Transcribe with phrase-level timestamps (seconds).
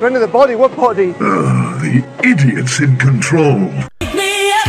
[0.00, 1.10] Friend of the body, what body?
[1.20, 1.20] Ugh,
[1.82, 3.66] the idiots in control.
[4.00, 4.64] Wake me up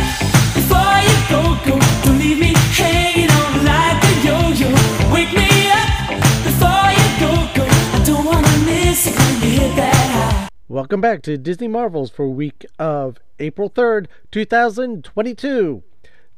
[0.52, 1.80] before you go, go.
[2.04, 4.68] Don't leave me hanging on like a yo-yo.
[5.10, 7.64] Wake me up before you go, go.
[7.64, 10.48] I don't wanna miss it when you hit that high.
[10.68, 15.82] Welcome back to Disney Marvels for week of April 3rd, 2022.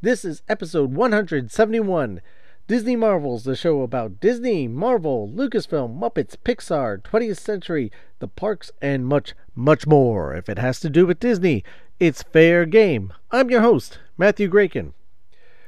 [0.03, 2.21] This is episode 171.
[2.67, 9.07] Disney Marvels, the show about Disney, Marvel, Lucasfilm, Muppets, Pixar, 20th Century, the parks, and
[9.07, 10.35] much, much more.
[10.35, 11.63] If it has to do with Disney,
[12.01, 13.13] it's fair game.
[13.31, 14.95] I'm your host, Matthew Graken.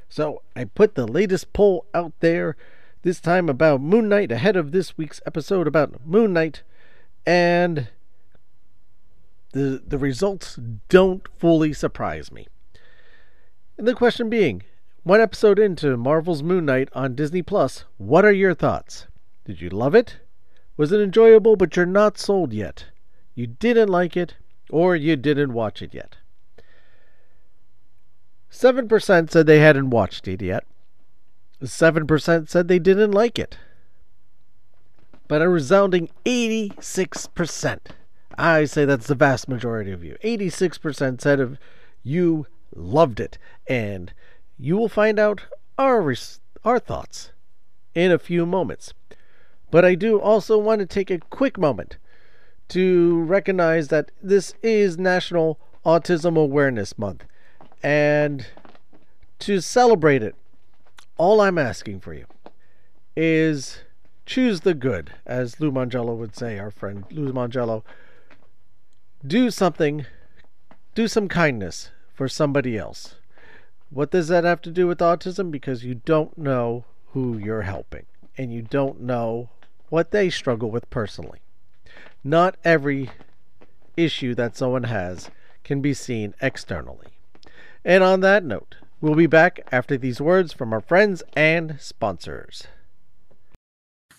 [0.09, 2.56] So I put the latest poll out there,
[3.02, 6.62] this time about Moon Knight, ahead of this week's episode about Moon Knight,
[7.26, 7.88] and
[9.52, 12.46] the the results don't fully surprise me.
[13.76, 14.62] And the question being,
[15.06, 19.06] one episode into Marvel's Moon Knight on Disney Plus, what are your thoughts?
[19.45, 20.16] Did you love it?
[20.77, 22.87] Was it enjoyable but you're not sold yet?
[23.37, 24.34] You didn't like it
[24.69, 26.16] or you didn't watch it yet?
[28.51, 30.65] 7% said they hadn't watched it yet.
[31.62, 33.59] 7% said they didn't like it.
[35.29, 37.79] But a resounding 86%.
[38.37, 40.16] I say that's the vast majority of you.
[40.24, 41.59] 86% said of
[42.02, 43.38] you loved it.
[43.68, 44.12] And
[44.59, 45.43] you will find out
[45.79, 47.32] our res- our thoughts
[47.95, 48.93] in a few moments.
[49.71, 51.96] But I do also want to take a quick moment
[52.68, 57.24] to recognize that this is National Autism Awareness Month.
[57.82, 58.46] And
[59.40, 60.34] to celebrate it,
[61.16, 62.27] all I'm asking for you
[63.16, 63.80] is
[64.25, 67.84] choose the good, as Lou Mongello would say, our friend Lou Mongello.
[69.27, 70.06] Do something,
[70.94, 73.16] do some kindness for somebody else.
[73.91, 75.50] What does that have to do with autism?
[75.50, 78.06] Because you don't know who you're helping
[78.37, 79.48] and you don't know
[79.88, 81.41] what they struggle with personally.
[82.25, 83.10] Not every
[83.97, 85.31] issue that someone has
[85.65, 87.19] can be seen externally.
[87.84, 92.66] And on that note, we'll be back after these words from our friends and sponsors.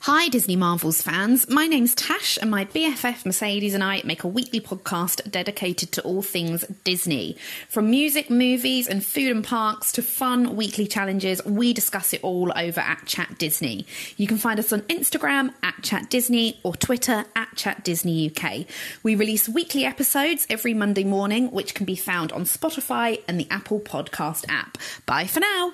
[0.02, 1.50] Hi, Disney Marvels fans.
[1.50, 6.02] My name's Tash, and my BFF Mercedes and I make a weekly podcast dedicated to
[6.04, 7.36] all things Disney.
[7.68, 12.54] From music, movies, and food and parks to fun weekly challenges, we discuss it all
[12.56, 13.86] over at Chat Disney.
[14.16, 18.66] You can find us on Instagram at Chat Disney or Twitter at Chat Disney UK.
[19.04, 23.48] We release weekly episodes every Monday morning, which can be found on Spotify and the
[23.50, 24.78] Apple Podcast app.
[25.06, 25.74] Bye for now.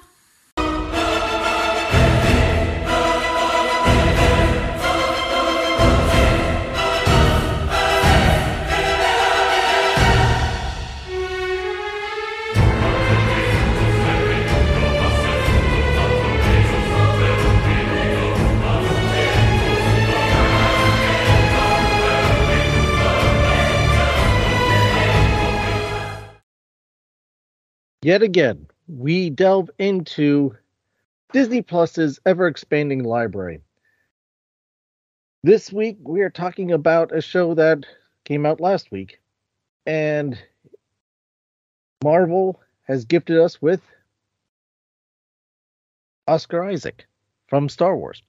[28.03, 30.57] Yet again, we delve into
[31.31, 33.61] Disney Plus's ever expanding library.
[35.41, 37.85] This week, we are talking about a show that
[38.25, 39.21] came out last week,
[39.85, 40.37] and
[42.03, 43.79] Marvel has gifted us with
[46.27, 47.05] Oscar Isaac
[47.47, 48.21] from Star Wars.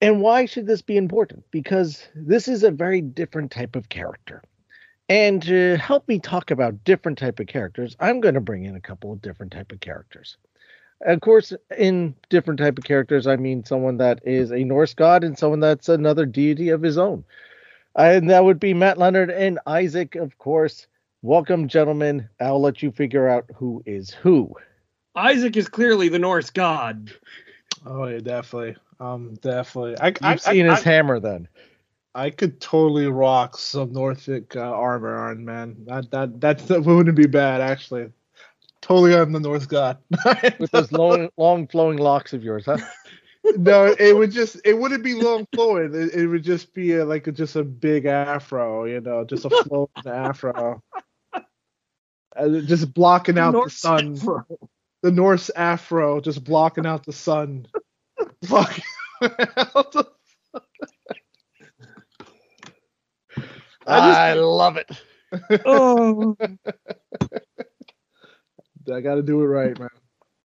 [0.00, 1.44] And why should this be important?
[1.52, 4.42] Because this is a very different type of character.
[5.08, 8.74] And to help me talk about different type of characters, I'm going to bring in
[8.74, 10.38] a couple of different type of characters.
[11.02, 15.22] Of course, in different type of characters, I mean someone that is a Norse god
[15.22, 17.24] and someone that's another deity of his own.
[17.96, 20.86] And that would be Matt Leonard and Isaac, of course.
[21.20, 22.28] Welcome, gentlemen.
[22.40, 24.54] I'll let you figure out who is who.
[25.14, 27.12] Isaac is clearly the Norse god.
[27.84, 28.76] Oh yeah, definitely.
[29.00, 29.98] Um, definitely.
[29.98, 31.48] I, You've I, seen I, his hammer then.
[32.14, 35.76] I could totally rock some Norfolk uh, armor on man.
[35.86, 38.10] That that that's, that wouldn't be bad actually.
[38.80, 39.98] Totally, I'm the North God.
[40.58, 42.76] With those long, long flowing locks of yours, huh?
[43.56, 45.94] no, it would just it wouldn't be long flowing.
[45.94, 49.46] It, it would just be a, like a, just a big afro, you know, just
[49.46, 50.82] a flowing afro,
[52.36, 54.16] Uh, just blocking out the sun.
[54.16, 54.46] afro.
[55.02, 57.66] The Norse afro, just blocking out the sun.
[58.42, 58.84] blocking
[59.22, 60.10] out the
[63.86, 64.90] I, love it.
[65.66, 66.36] Oh,
[68.92, 69.88] I got to do it right, man.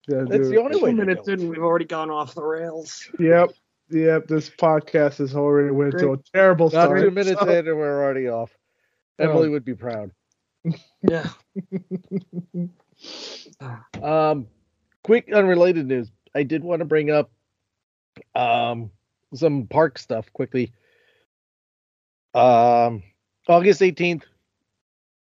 [0.09, 1.33] Gotta That's do the only way two to minutes go.
[1.33, 3.07] in, we've already gone off the rails.
[3.19, 3.51] Yep,
[3.91, 4.27] yep.
[4.27, 7.01] This podcast has already went to a terrible Not start.
[7.01, 8.51] two minutes so- in, and we're already off.
[9.19, 9.25] Oh.
[9.25, 10.11] Emily would be proud.
[11.07, 11.27] Yeah.
[14.01, 14.47] Um,
[15.03, 16.11] quick unrelated news.
[16.35, 17.31] I did want to bring up
[18.35, 18.91] um
[19.33, 20.73] some park stuff quickly.
[22.33, 23.03] Um,
[23.47, 24.23] August 18th,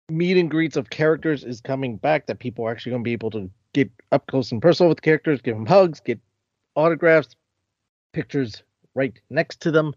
[0.09, 3.13] meet and greets of characters is coming back that people are actually going to be
[3.13, 6.21] able to get up close and personal with characters, give them hugs, get
[6.77, 7.35] autographs,
[8.13, 8.63] pictures
[8.95, 9.95] right next to them.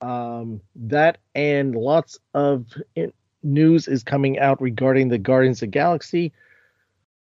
[0.00, 2.66] Um, that and lots of
[3.42, 6.32] news is coming out regarding the Guardians of the Galaxy.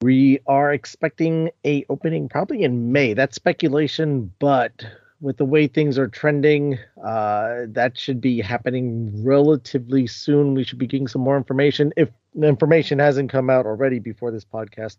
[0.02, 3.14] We are expecting a opening probably in May.
[3.14, 4.84] That's speculation, but
[5.20, 10.54] with the way things are trending, uh, that should be happening relatively soon.
[10.54, 12.08] We should be getting some more information if
[12.40, 14.98] information hasn't come out already before this podcast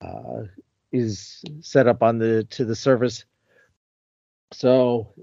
[0.00, 0.44] uh,
[0.90, 3.24] is set up on the to the service.
[4.52, 5.14] So,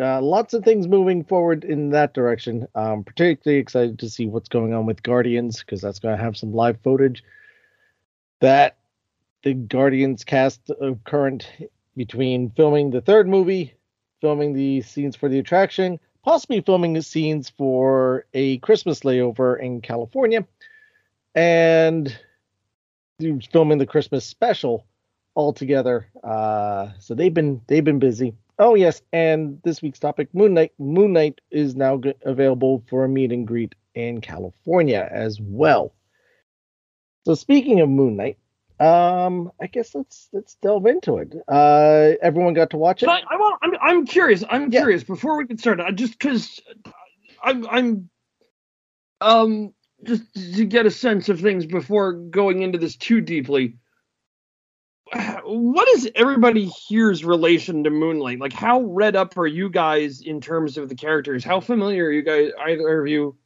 [0.00, 2.66] uh, lots of things moving forward in that direction.
[2.74, 6.36] Um, particularly excited to see what's going on with Guardians because that's going to have
[6.36, 7.22] some live footage.
[8.40, 8.76] That
[9.42, 11.46] the Guardians cast of current
[11.96, 13.74] between filming the third movie,
[14.20, 19.80] filming the scenes for the attraction, possibly filming the scenes for a Christmas layover in
[19.80, 20.46] California,
[21.34, 22.16] and
[23.52, 24.86] filming the Christmas special
[25.34, 26.06] all together.
[26.22, 28.34] Uh, so they've been they've been busy.
[28.58, 30.72] Oh yes, and this week's topic, Moon Knight.
[30.78, 35.94] Moon Knight is now g- available for a meet and greet in California as well.
[37.24, 38.38] So speaking of Moon Knight,
[38.80, 41.34] um, I guess let's let's delve into it.
[41.48, 43.06] Uh, everyone got to watch it.
[43.06, 43.58] But I, I want.
[43.62, 44.44] I'm, I'm curious.
[44.48, 44.80] I'm Yeah.
[44.80, 45.04] curious.
[45.04, 46.60] Before we get started, I just because
[47.42, 48.10] I'm I'm
[49.20, 49.72] um
[50.04, 53.76] just to get a sense of things before going into this too deeply.
[55.44, 58.38] What is everybody here's relation to Moon Knight?
[58.38, 61.44] Like, how read up are you guys in terms of the characters?
[61.44, 63.36] How familiar are you guys, either of you?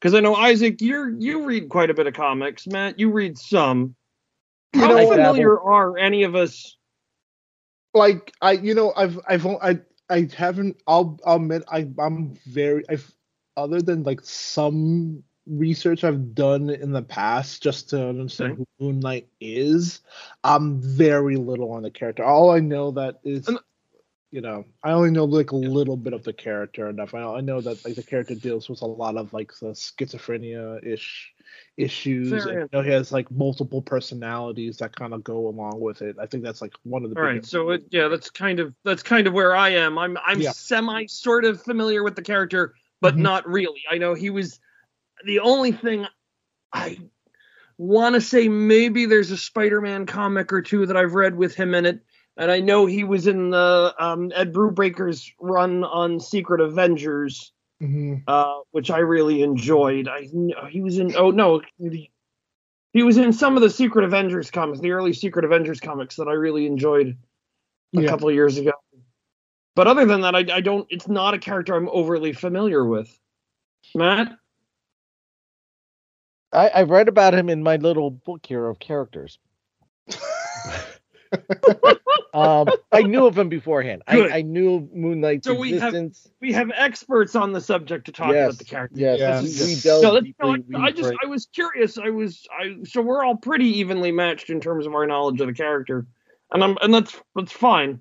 [0.00, 2.66] Because I know Isaac, you're you read quite a bit of comics.
[2.66, 3.94] Matt, you read some.
[4.72, 6.76] You How know, familiar are any of us?
[7.94, 9.80] like I, you know, I've, I've, I,
[10.10, 10.82] I haven't.
[10.86, 13.10] I'll, I'll admit, I, I'm very, I've,
[13.56, 18.64] other than like some research I've done in the past just to understand Okay.
[18.78, 20.00] who Moon Knight is,
[20.44, 22.24] I'm very little on the character.
[22.24, 23.58] All I know that is, And-
[24.32, 27.14] you know, I only know like a little bit of the character enough.
[27.14, 30.84] I, I know that like the character deals with a lot of like the schizophrenia
[30.84, 31.32] ish
[31.76, 32.46] issues.
[32.46, 36.16] And, you know, he has like multiple personalities that kind of go along with it.
[36.20, 38.74] I think that's like one of the All right, so it, yeah, that's kind of
[38.84, 39.98] that's kind of where I am.
[39.98, 40.50] I'm I'm Yeah.
[40.52, 43.20] semi sort of familiar with the character, but Mhm.
[43.20, 43.82] not really.
[43.90, 44.58] I know he was
[45.24, 46.06] the only thing
[46.72, 46.98] I
[47.78, 51.74] want to say maybe there's a Spider-Man comic or two that I've read with him
[51.74, 52.00] in it,
[52.36, 58.22] and I know he was in the um, Ed Brubaker's run on Secret Avengers, Mhm.
[58.26, 60.08] uh, which I really enjoyed.
[60.08, 60.22] I
[60.70, 61.60] he was in oh no.
[61.78, 62.10] He,
[62.92, 66.28] he was in some of the Secret Avengers comics, the early Secret Avengers comics that
[66.28, 67.18] I really enjoyed
[67.94, 68.08] a Yeah.
[68.08, 68.72] couple of years ago.
[69.74, 70.86] But other than that, I, I don't.
[70.88, 73.14] It's not a character I'm overly familiar with.
[73.94, 74.38] Matt,
[76.52, 79.38] I, I've read about him in my little book here of characters.
[82.32, 84.02] um, I knew of him beforehand.
[84.06, 86.28] I, I knew of Moon Knight's So we have- existence.
[86.40, 88.98] we have experts on the subject to talk yes, about the character.
[89.00, 89.40] yes, Yeah.
[89.40, 90.02] we, This is we good.
[90.02, 90.64] So deeply.
[90.68, 91.98] no, I we just break- I was curious.
[91.98, 95.46] I was I so we're all pretty evenly matched in terms of our knowledge of
[95.46, 96.06] the character,
[96.52, 98.00] and I'm and that's that's fine.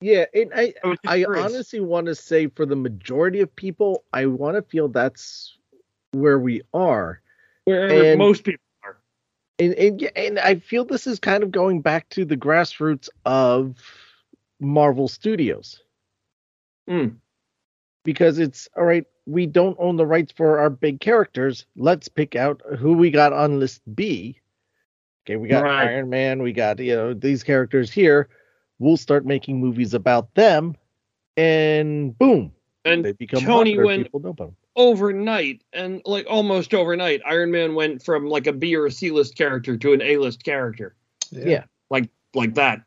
[0.00, 4.26] yeah, and I, I I honestly want to say for the majority of people, I
[4.26, 5.56] want to feel that's
[6.12, 7.20] where we are.
[7.64, 8.96] Where and- most people are.
[9.58, 13.08] and and, yeah, and I feel this is kind of going back to the grassroots
[13.24, 13.76] of
[14.62, 15.82] Marvel Studios.
[16.88, 17.16] Mm.
[18.04, 21.66] Because it's all right, we don't own the rights for our big characters.
[21.76, 24.38] Let's pick out who we got on list B.
[25.24, 25.88] Okay, we got Right.
[25.88, 28.28] Iron Man, we got you know these characters here.
[28.80, 30.74] We'll start making movies about them,
[31.36, 32.52] and boom,
[32.84, 33.84] And they become Tony popular.
[33.86, 34.56] went People know about them.
[34.74, 39.12] overnight, and like almost overnight, Iron Man went from like a B or a C
[39.12, 40.96] list character to an A list character.
[41.30, 41.64] Yeah.
[41.90, 42.82] like like that.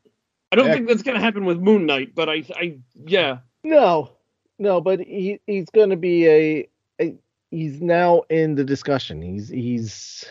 [0.64, 3.40] I don't think that's gonna happen with Moon Knight, but I I yeah.
[3.64, 4.12] No,
[4.60, 6.70] no, but he he's going to be a,
[7.02, 7.16] a
[7.52, 9.22] he's now in the discussion.
[9.22, 10.26] He's he's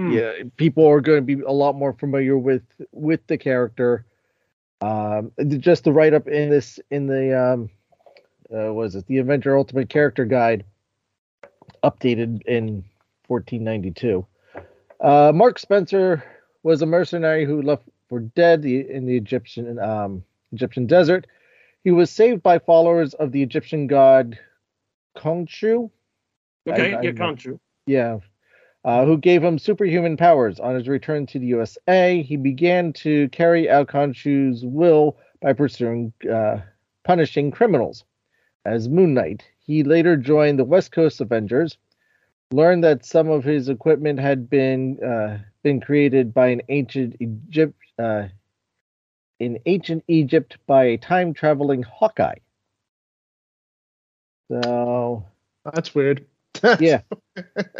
[0.00, 0.12] Hmm.
[0.12, 0.32] yeah.
[0.56, 4.06] People are going to be a lot more familiar with with the character.
[4.80, 7.70] Um, just the write up in this in the um,
[8.54, 10.64] uh, was it the Avenger Ultimate Character Guide,
[11.82, 12.84] updated in
[13.26, 14.26] 1492.
[15.02, 16.24] Uh, Mark Spencer
[16.62, 21.26] was a mercenary who left for dead in the Egyptian um, Egyptian desert.
[21.84, 24.38] He was saved by followers of the Egyptian god
[25.16, 25.90] Khonshu.
[26.68, 27.24] Okay, I- I yeah, know.
[27.24, 27.58] Khonshu.
[27.86, 28.18] Yeah.
[28.84, 30.58] Uh, who gave him superhuman powers.
[30.58, 36.12] On his return to the USA, he began to carry out Khonshu's will by pursuing,
[36.30, 36.58] uh,
[37.04, 38.04] punishing criminals.
[38.66, 39.42] as Moon Knight.
[39.58, 41.78] He later joined the West Coast Avengers,
[42.52, 47.80] learned that some of his equipment had been uh, been created by an ancient Egypt
[47.98, 48.28] uh,
[49.38, 52.38] in ancient Egypt by a time traveling Hawkeye.
[54.50, 55.24] So
[55.64, 56.26] That's weird.
[56.80, 57.02] yeah,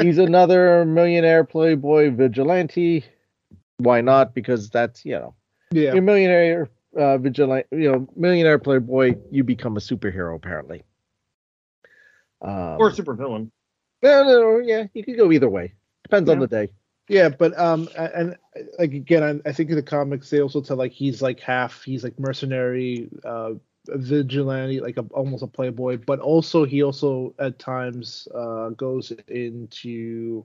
[0.01, 3.05] he's another millionaire playboy vigilante.
[3.79, 4.33] Why not?
[4.33, 5.35] Because that's you know
[5.73, 5.91] yeah.
[5.91, 9.17] you're a millionaire uh, vigilante, you know, millionaire playboy.
[9.31, 10.85] You become a superhero apparently.
[12.43, 13.51] Um, or supervillain.
[14.03, 15.75] no, no, no, yeah, you could go either way.
[16.05, 16.69] Depends on the day.
[17.11, 18.37] Yeah, but um, and
[18.79, 21.83] like again, I, I think in the comics they also tell like he's like half
[21.83, 23.55] he's like mercenary, uh,
[23.89, 30.45] vigilante, like a, almost a playboy, but also he also at times uh goes into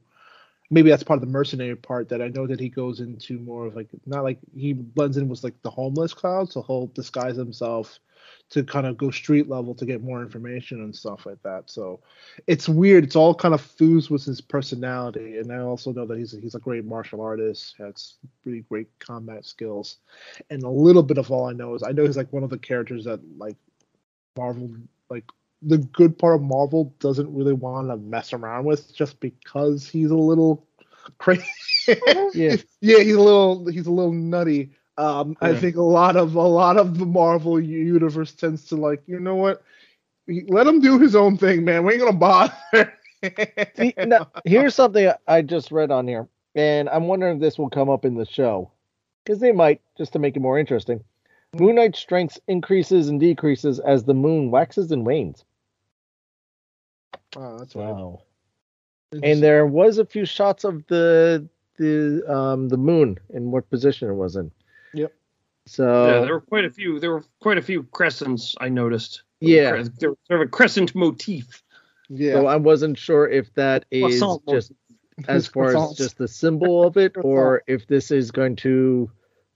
[0.72, 3.68] maybe that's part of the mercenary part that I know that he goes into more
[3.68, 7.38] of like not like he blends in with like the homeless crowd, so he'll disguise
[7.38, 8.00] himself
[8.50, 11.70] to kind of go street level to get more information and stuff like that.
[11.70, 12.00] So
[12.48, 13.04] it's weird.
[13.04, 16.40] It's all kind of fused with his personality, and I also know that he's a,
[16.40, 17.76] he's a great martial artist.
[17.80, 19.98] Has really great combat skills,
[20.50, 22.50] and a little bit of all I know is I know he's like one of
[22.50, 23.58] the characters that like
[24.38, 24.72] Marvel
[25.10, 25.26] like
[25.62, 30.12] the good part of Marvel doesn't really want to mess around with just because he's
[30.12, 30.68] a little
[31.18, 31.46] crazy.
[31.88, 31.96] Yeah.
[32.82, 34.72] yeah, he's a little he's a little nutty.
[34.98, 39.04] Um, I think a lot of a lot of the Marvel universe tends to like,
[39.08, 39.62] you know what?
[40.28, 41.86] Let him do his own thing, man.
[41.86, 42.54] We ain't gonna bother.
[43.76, 47.70] See, now, here's something I just read on here, and I'm wondering if this will
[47.70, 48.72] come up in the show,
[49.24, 51.04] because they might, just to make it more interesting.
[51.54, 55.44] Moon Knight's strength increases and decreases as the moon waxes and wanes.
[57.36, 57.76] Oh, that's.
[57.76, 58.22] Wow.
[59.24, 61.48] And there was a few shots of the
[61.78, 64.52] the um the moon and what position it was in.
[65.66, 65.72] Yep.
[65.74, 67.00] So yeah, there were quite a few.
[67.00, 69.24] There were quite a few crescents I noticed.
[69.40, 69.72] yeah.
[69.72, 71.64] there was sort of a crescent motif.
[72.10, 72.34] yeah.
[72.34, 74.72] So I wasn't sure if that is just
[75.28, 79.10] as far as just the symbol of it, or if this is going to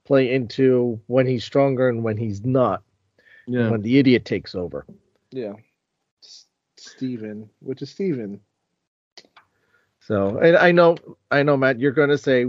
[0.06, 2.82] play into when he's stronger and when he's not,
[3.46, 3.70] Yeah.
[3.70, 4.86] when the idiot takes over.
[5.32, 5.54] yeah.
[6.24, 6.46] S-
[6.78, 8.39] Steven, which is Steven.
[10.00, 10.98] So and I know,
[11.30, 12.46] I know, Matt, you're going to say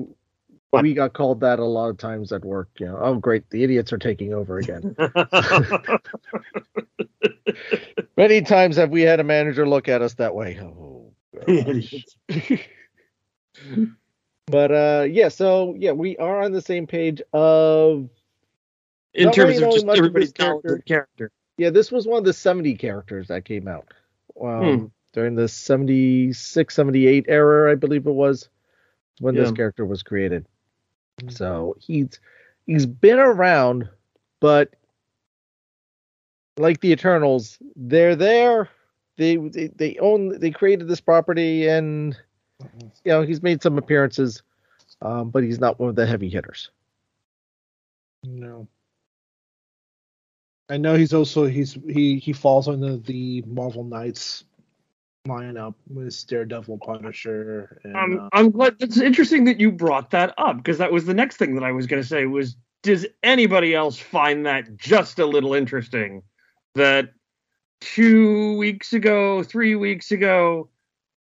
[0.71, 0.83] What?
[0.83, 2.69] we got called that a lot of times at work.
[2.79, 4.95] You know, oh great, the idiots are taking over again.
[8.17, 10.59] Many times have we had a manager look at us that way.
[10.61, 11.12] Oh,
[14.47, 18.09] but uh, yeah, so yeah, we are on the same page of
[19.15, 20.79] In terms really of just everybody's character.
[20.87, 21.31] character.
[21.57, 23.93] Yeah, this was one of the 70 characters that came out
[24.41, 24.87] um, Hmm.
[25.12, 28.49] during the 76, 78 era, I believe it was,
[29.21, 30.47] when this character was created.
[31.29, 32.19] So he's
[32.67, 33.89] he's been around,
[34.41, 34.75] but
[36.57, 38.69] like the Eternals, they're there.
[39.17, 42.17] They they, they own they created this property, and
[43.05, 44.43] you know he's made some appearances,
[45.03, 46.71] um, but he's not one of the heavy hitters.
[48.25, 48.69] No.
[50.69, 54.45] I know he's also he's he he falls under the Marvel Knights
[55.27, 58.77] lineup with Daredevil, Punisher, and Um, uh, I'm glad.
[58.81, 61.73] It's interesting that you brought that up because that was the next thing that I
[61.73, 62.27] was going to say.
[62.27, 66.23] Was does anybody else find that just a little interesting?
[66.75, 67.12] That
[67.81, 70.71] two weeks ago, three weeks ago,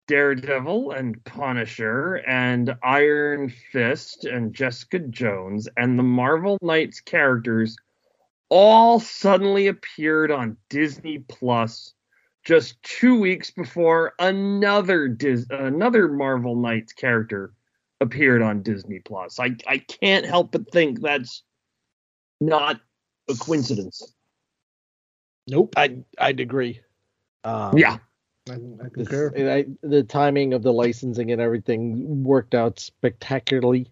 [0.08, 7.76] Daredevil and Punisher and Iron Fist and Jessica Jones and the Marvel Knights characters
[8.48, 11.92] all suddenly appeared on Disney Plus
[12.46, 17.52] just two weeks before another Dis- another Marvel Knights character
[18.00, 19.40] appeared on Disney Plus.
[19.40, 21.42] I I can't help but think that's
[22.40, 22.80] not
[23.28, 24.14] a coincidence.
[25.48, 25.74] nope.
[25.76, 26.80] I I'd agree.
[27.44, 27.98] Um, Yeah.
[28.48, 28.52] I,
[28.84, 29.32] I concur.
[29.34, 33.90] and I, the timing of the licensing and everything worked out spectacularly.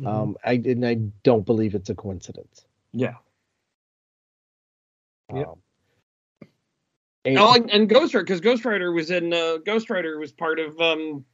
[0.00, 0.06] Mhm.
[0.06, 2.64] Um, I and I don't believe it's a coincidence.
[2.92, 3.16] Yeah.
[5.34, 5.58] Yep.
[7.24, 10.32] And- Oh, and, and Ghost Rider because Ghost Rider was in uh, Ghost Rider was
[10.32, 11.24] part of um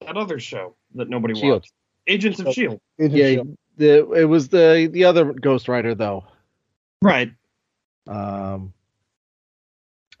[0.00, 1.62] that other show that nobody Shield.
[1.62, 1.72] watched.
[2.06, 2.52] Agents of.
[2.52, 2.80] Shield.
[2.98, 3.56] Agent yeah, Shield.
[3.78, 6.24] the it was the the other Ghost Rider though.
[7.00, 7.32] Right.
[8.06, 8.74] Um,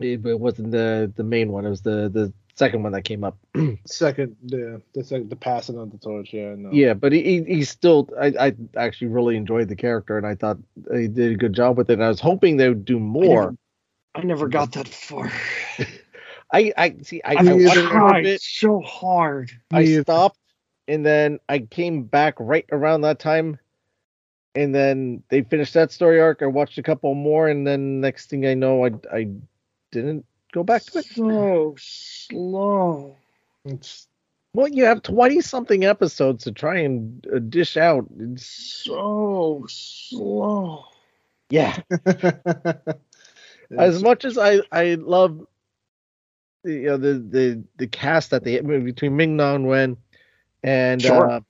[0.00, 1.66] it, it wasn't the the main one.
[1.66, 3.36] It was the the second one that came up.
[3.86, 6.32] second, yeah, the second, the passing of the torch.
[6.32, 6.70] Yeah, no.
[6.72, 8.08] Yeah, but he he he's still.
[8.18, 11.76] I I actually really enjoyed the character, and I thought they did a good job
[11.76, 11.94] with it.
[11.94, 13.54] And I was hoping they would do more.
[14.14, 15.30] I never got that far.
[16.52, 17.20] I I see.
[17.24, 18.40] I, I I mean, watched either- a little tried bit.
[18.40, 19.50] so hard.
[19.72, 20.38] I Me- stopped,
[20.86, 23.58] and then I came back right around that time,
[24.54, 26.42] and then they finished that story arc.
[26.42, 29.28] I watched a couple more, and then next thing I know, I I
[29.90, 31.06] didn't go back to it.
[31.06, 33.16] So slow.
[33.64, 34.06] It's
[34.52, 38.06] Well, you have twenty something episodes to try and uh, dish out.
[38.20, 40.84] It's, So slow.
[41.50, 41.80] yeah,
[43.70, 45.46] as much as I I love
[46.64, 49.96] the you know, the the the cast that they between Ming Na Wen
[50.62, 51.30] and Sure.
[51.30, 51.40] uh,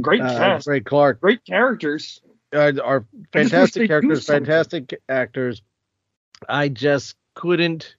[0.00, 0.66] Great uh, cast.
[0.66, 2.20] Ray Clark Great characters.
[2.52, 5.62] are, are I just wish fantastic characters, fantastic actors.
[6.48, 7.96] I just couldn't.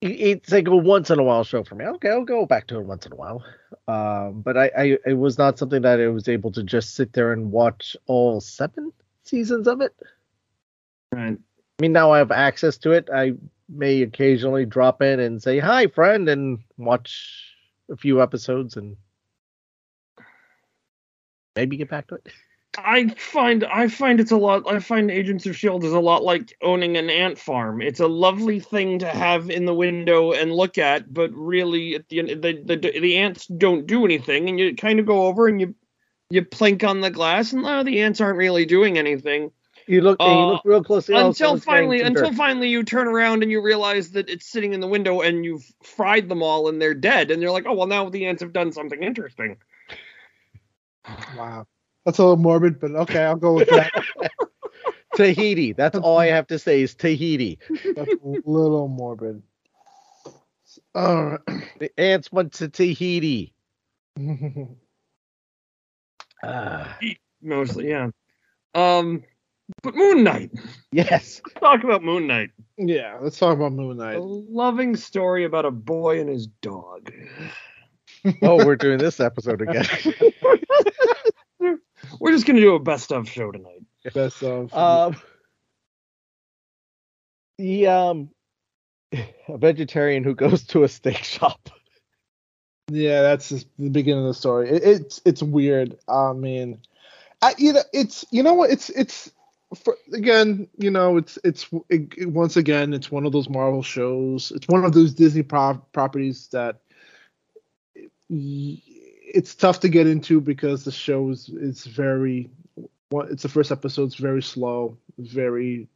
[0.00, 1.84] It's like a once in a while show for me.
[1.84, 3.42] Okay, I'll go back to it once in a while.
[3.88, 7.12] Um, but I, I, it was not something that I was able to just sit
[7.14, 8.92] there and watch all seven
[9.24, 9.92] seasons of it.
[11.12, 11.38] Right.
[11.78, 13.08] I mean, now I have access to it.
[13.12, 13.34] I
[13.68, 17.54] may occasionally drop in and say hi, friend, and watch
[17.90, 18.96] a few episodes and
[21.56, 22.28] maybe get back to it.
[22.76, 24.70] I find I find it's a lot.
[24.70, 27.80] I find Agents of Shield is a lot like owning an ant farm.
[27.80, 32.08] It's a lovely thing to have in the window and look at, but really, at
[32.08, 35.48] the end, the the, the ants don't do anything, and you kind of go over
[35.48, 35.74] and you
[36.30, 39.50] you plink on the glass, and oh, the ants aren't really doing anything
[39.88, 41.14] You look, and you look real closely.
[41.14, 42.36] until finally until dirt.
[42.36, 45.64] finally you turn around and you realize that it's sitting in the window and you've
[45.82, 48.52] fried them all and they're dead, and you're like, oh well, now the ants have
[48.52, 49.56] done something interesting.
[51.34, 51.66] wow.
[52.04, 53.90] That's a little morbid, but okay, I'll go with that.
[55.14, 55.72] Tahiti.
[55.72, 57.58] That's all I have to say is Tahiti.
[57.96, 59.42] That's a little morbid.
[60.94, 61.40] All right.
[61.78, 63.54] The ants went to Tahiti.
[66.40, 66.96] Ah,
[67.42, 68.10] Mostly, yeah.
[68.72, 69.24] Um,
[69.82, 70.50] but Moon Knight.
[70.92, 71.40] yes.
[71.44, 72.50] Let's talk about Moon Knight.
[72.76, 74.16] yeah, let's talk about Moon Knight.
[74.16, 77.12] A loving story about a boy and his dog.
[78.42, 79.86] Oh, we're doing this episode again.
[82.20, 83.82] We're just gonna do a best of show tonight.
[84.14, 84.72] Best of.
[84.74, 85.16] um,
[87.58, 88.30] the um,
[89.12, 91.70] a vegetarian who goes to a steak shop.
[92.90, 94.70] Yeah, that's the beginning of the story.
[94.70, 95.98] It, it's it's weird.
[96.08, 96.80] I mean,
[97.42, 98.70] I, you know, it's you know what?
[98.70, 99.30] It's it's
[99.74, 103.82] for, again, you know, it's it's it, it- once again, it's one of those Marvel
[103.82, 104.52] shows.
[104.54, 106.80] It's one of those Disney pro- properties that
[108.28, 108.82] y-
[109.34, 112.50] it's tough to get into because the show is it's very.
[113.12, 114.04] It's the first episode.
[114.04, 114.98] It's very slow.
[115.18, 115.88] Very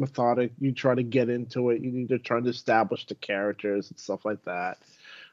[0.00, 0.52] methodic.
[0.60, 1.80] You try to get into it.
[1.82, 4.78] You need to try to establish the characters and stuff like that.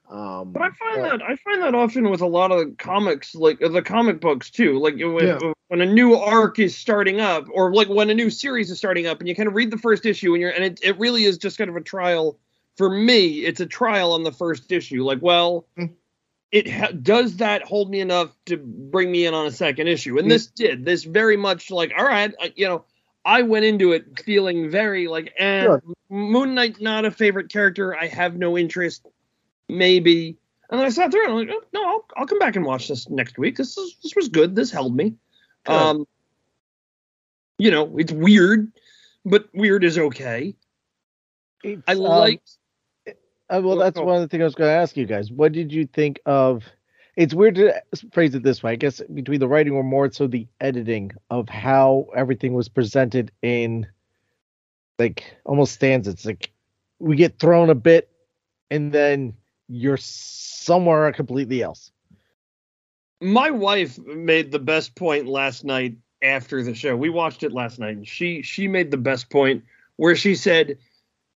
[0.09, 3.59] Um, But I find that I find that often with a lot of comics, like
[3.59, 4.79] the comic books too.
[4.79, 5.39] Like when, Yeah.
[5.67, 9.05] when a new arc is starting up, or like when a new series is starting
[9.07, 11.25] up, and you kind of read the first issue, and you're and it, it really
[11.25, 12.39] is just kind of a trial.
[12.77, 15.03] For me, it's a trial on the first issue.
[15.03, 15.91] Like, well, Mm.
[16.53, 20.17] it ha- does that hold me enough to bring me in on a second issue,
[20.17, 20.29] and Mm.
[20.29, 20.85] this did.
[20.85, 22.85] This very much like, all right, I, you know.
[23.25, 25.83] I went into it feeling very like, eh, Sure.
[26.09, 27.93] Moon Knight not a favorite character.
[27.93, 29.05] I have no interest
[29.69, 30.37] maybe.
[30.69, 32.65] And then I sat there and I'm like, oh, no, I'll, I'll come back and
[32.65, 33.55] watch this next week.
[33.55, 34.55] This is, this was good.
[34.55, 35.15] This held me.
[35.63, 35.73] Good.
[35.73, 36.07] Um,
[37.57, 38.71] you know, it's weird,
[39.25, 40.53] but weird is okay.
[41.63, 42.41] I It's, um, like.
[43.07, 43.13] Uh,
[43.49, 44.03] well, Well, that's oh.
[44.03, 45.31] one of the things I was going to ask you guys.
[45.31, 46.63] What did you think of?
[47.15, 48.73] It's weird to phrase it this way.
[48.73, 53.31] I guess between the writing or more so the editing of how everything was presented
[53.41, 53.87] in,
[54.99, 56.07] like almost stands.
[56.07, 56.51] It's like
[56.99, 58.11] we get thrown a bit,
[58.69, 59.33] and then
[59.67, 61.91] you're somewhere completely else.
[63.21, 66.95] my wife made the best point last night after the show.
[66.95, 69.63] We watched it last night, and she she made the best point
[69.95, 70.77] where she said,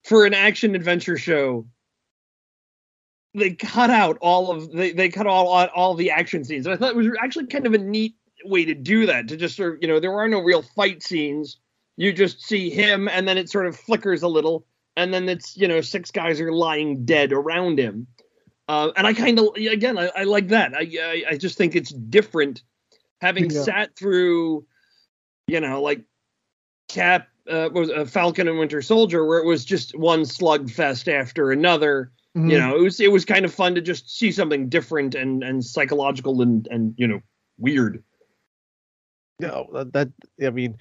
[0.04, 1.66] for an action adventure show,
[3.34, 6.66] they cut out all of they they cut all all, the action scenes.
[6.66, 8.14] And I thought it was actually kind of a neat
[8.44, 9.28] way to do that.
[9.28, 11.58] To just sort of you know there are no real fight scenes.
[11.96, 14.64] You just see him, and then it sort of flickers a little,
[14.96, 18.06] and then it's you know six guys are lying dead around him.
[18.68, 20.74] Uh, and I kind of again I, I like that.
[20.74, 22.62] I, I I just think it's different
[23.20, 23.62] having Yeah.
[23.62, 24.66] sat through,
[25.46, 26.04] you know, like
[26.88, 31.50] Cap uh, was uh, Falcon and Winter Soldier, where it was just one slugfest after
[31.50, 32.12] another.
[32.36, 32.50] Mhm.
[32.50, 35.42] You know, it was it was kind of fun to just see something different and
[35.42, 37.20] and psychological and and you know
[37.58, 38.04] weird.
[39.40, 40.10] No, that, that
[40.46, 40.76] I mean,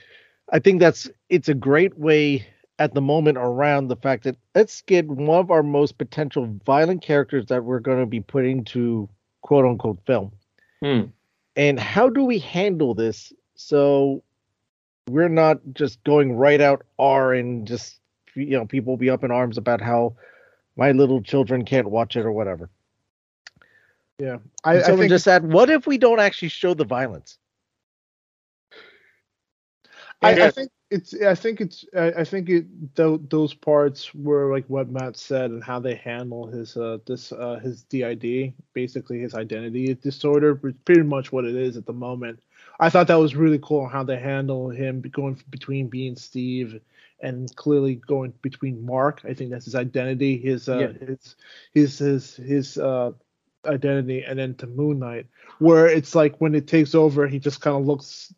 [0.51, 2.45] I think that's it's a great way
[2.79, 7.01] at the moment around the fact that let's get one of our most potential violent
[7.01, 9.09] characters that we're going to be putting to
[9.41, 10.31] quote unquote film.
[10.81, 11.03] Hmm.
[11.55, 14.23] And how do we handle this so
[15.09, 17.99] we're not just going right out R and just
[18.35, 20.15] you know people will be up in arms about how
[20.75, 22.69] my little children can't watch it or whatever.
[24.19, 27.37] Yeah, I, I Someone think just said, "What if we don't actually show the violence?"
[30.21, 34.51] I, I think it's I think it's I, I think it tho- those parts were
[34.53, 39.19] like what Matt said and how they handle his uh this uh his DID basically
[39.19, 42.39] his identity disorder pretty much what it is at the moment.
[42.79, 46.79] I thought that was really cool how they handle him going between being Steve
[47.19, 49.21] and clearly going between Mark.
[49.27, 51.07] I think that's his identity, his uh Yeah.
[51.07, 51.35] his
[51.73, 53.11] his his his uh
[53.65, 55.27] identity and then to Moon Knight
[55.59, 58.33] where it's like when it takes over he just kind of looks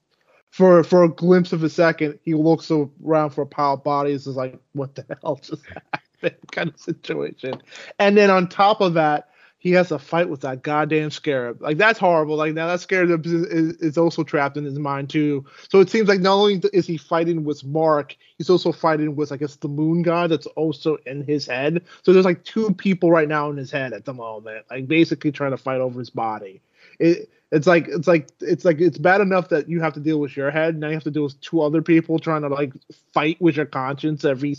[0.50, 4.28] for for a glimpse of a second, he looks around for a pile of bodies.
[4.28, 6.04] Is like, what the hell just happened?
[6.52, 7.62] kind of situation.
[7.98, 11.62] And then on top of that, he has a fight with that goddamn scarab.
[11.62, 12.38] Like that's horrible.
[12.38, 15.46] Like now that scarab is, is, is also trapped in his mind too.
[15.70, 19.34] So it seems like not only is he fighting with Mark, he's also fighting with
[19.34, 21.84] I guess the Moon God that's also in his head.
[22.04, 25.32] So there's like two people right now in his head at the moment, like basically
[25.32, 26.62] trying to fight over his body.
[26.98, 30.20] It it's like it's like it's like it's bad enough that you have to deal
[30.20, 30.78] with your head.
[30.78, 32.74] Now you have to deal with two other people trying to like
[33.14, 34.56] fight with your conscience every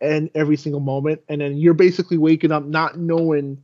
[0.00, 3.62] and every single moment, and then you're basically waking up not knowing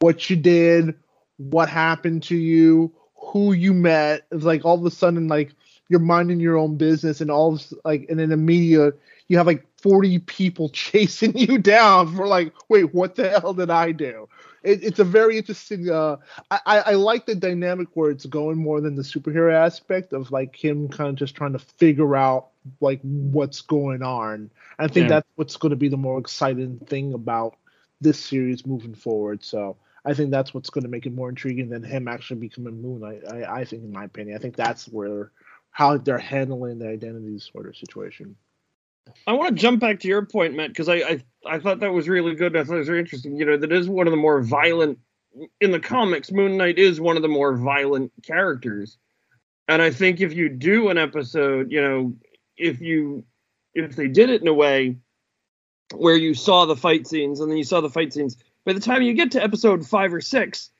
[0.00, 0.94] what you did,
[1.38, 4.26] what happened to you, who you met.
[4.30, 5.52] It's like all of a sudden like
[5.88, 8.92] you're minding your own business, and all of, like and in the media
[9.28, 13.70] you have like 40 people chasing you down for like, wait, what the hell did
[13.70, 14.28] I do?
[14.66, 15.88] It, it's a very interesting.
[15.88, 16.16] Uh,
[16.50, 20.30] I, I I like the dynamic where it's going more than the superhero aspect of
[20.32, 22.48] like him kind of just trying to figure out
[22.80, 24.50] like what's going on.
[24.78, 25.08] I think Yeah.
[25.08, 27.56] that's what's going to be the more exciting thing about
[28.00, 29.44] this series moving forward.
[29.44, 32.82] So I think that's what's going to make it more intriguing than him actually becoming
[32.82, 33.22] Moon Knight.
[33.30, 35.30] I, I think, in my opinion, I think that's where
[35.70, 38.36] how they're handling the identity disorder situation.
[39.26, 41.92] I want to jump back to your point, Matt, because I, I I thought that
[41.92, 42.56] was really good.
[42.56, 43.36] I thought it was very interesting.
[43.36, 44.98] You know, that is one of the more violent
[45.60, 46.32] in the comics.
[46.32, 48.98] Moon Knight is one of the more violent characters,
[49.68, 52.14] and I think if you do an episode, you know,
[52.56, 53.24] if you
[53.74, 54.96] if they did it in a way
[55.94, 58.80] where you saw the fight scenes and then you saw the fight scenes, by the
[58.80, 60.70] time you get to episode five or six,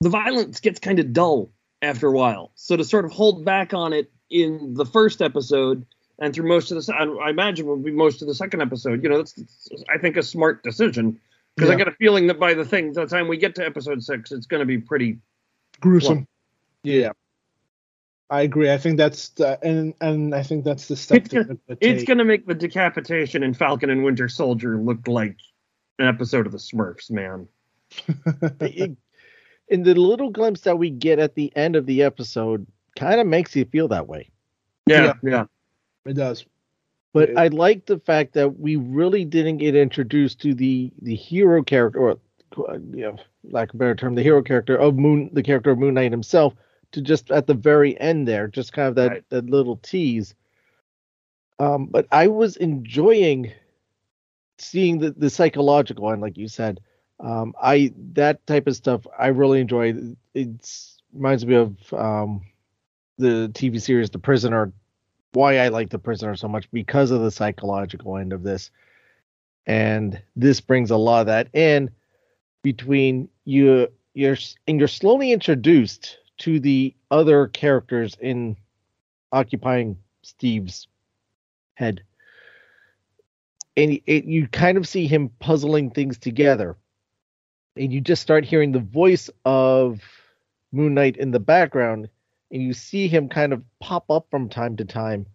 [0.00, 2.52] the violence gets kind of dull after a while.
[2.56, 5.86] So to sort of hold back on it in the first episode
[6.20, 9.02] and through most of the, I I imagine will be most of the second episode.
[9.02, 11.18] You know, that's, that's, I think a smart decision
[11.56, 11.78] because I Yeah.
[11.78, 14.46] get a feeling that by the thing, the time we get to episode six, it's
[14.46, 15.18] going to be pretty.
[15.80, 16.26] gruesome.
[16.82, 17.12] Yeah,
[18.30, 18.70] I agree.
[18.70, 21.18] I think that's the, and and I think that's the step.
[21.18, 25.06] It's gonna- gonna It's going to make the decapitation in Falcon and Winter Soldier look
[25.08, 25.36] like
[25.98, 27.48] an episode of the Smurfs, man.
[28.60, 28.96] It-
[29.68, 33.26] in the little glimpse that we get at the end of the episode, kind of
[33.28, 34.28] makes you feel that way.
[34.86, 35.44] Yeah, yeah.
[36.06, 36.44] It does.
[37.12, 41.14] But It- I like the fact that we really didn't get introduced to the the
[41.14, 42.18] hero character, or
[42.92, 45.78] you know, lack of a better term, the hero character of Moon, the character of
[45.78, 46.54] Moon Knight himself,
[46.92, 49.30] to just at the very end there, just kind of that Right.
[49.30, 50.34] that little tease.
[51.58, 53.52] Um, but I was enjoying
[54.58, 56.80] seeing the the psychological end, like you said.
[57.18, 59.94] Um, I that type of stuff I really enjoy.
[60.34, 62.42] It's reminds me of um,
[63.18, 64.72] the TV series The Prisoner
[65.32, 68.70] why I like the prisoner so much because of the psychological end of this.
[69.66, 71.90] And this brings a lot of that in
[72.62, 78.56] between you you're and you're slowly introduced to the other characters in
[79.32, 80.88] occupying Steve's
[81.74, 82.02] head.
[83.76, 86.76] And it, you kind of see him puzzling things together.
[87.76, 90.00] And you just start hearing the voice of
[90.72, 92.08] Moon Knight in the background
[92.50, 95.26] and you see him kind of pop up from time to time.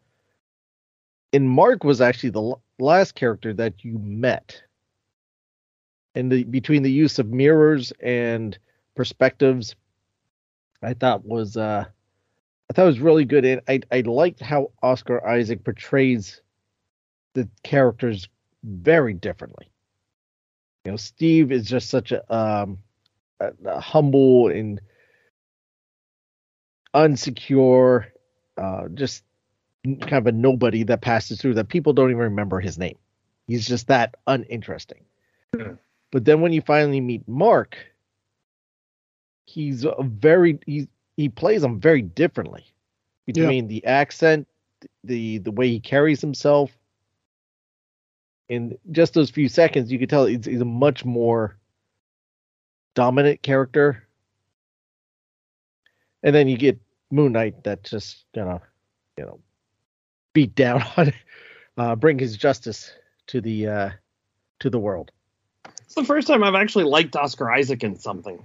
[1.34, 4.62] And Mark was actually the l- last character that you met.
[6.14, 8.58] And the between the use of mirrors and
[8.96, 9.76] perspectives,
[10.82, 11.86] I thought was uh
[12.70, 13.46] I thought was really good.
[13.46, 16.42] And I I liked how Oscar Isaac portrays
[17.34, 18.30] the characters
[18.64, 19.70] very differently.
[20.86, 22.80] You know, Steve is just such a um
[23.42, 24.80] a, a humble and
[26.96, 28.06] unsecure,
[28.58, 29.24] uh, just
[29.84, 32.98] kind of a nobody that passes through that people don't even remember his name.
[33.48, 35.04] He's just that uninteresting.
[35.56, 35.74] Yeah.
[36.12, 37.78] But then when you finally meet Mark,
[39.46, 42.66] he's a very he he plays him very differently
[43.26, 44.48] between the accent,
[45.04, 46.72] the the way he carries himself.
[48.48, 51.58] In just those few seconds, you could tell he's, he's a much more
[52.94, 54.08] dominant character.
[56.24, 56.80] And then you get
[57.12, 58.62] Moon Knight that just gonna,
[59.18, 59.40] you know,
[60.34, 61.14] beat down on,
[61.78, 62.92] uh, bring his justice
[63.28, 63.90] to the uh,
[64.60, 65.12] to the world.
[65.84, 68.44] It's the first time I've actually liked Oscar Isaac in something.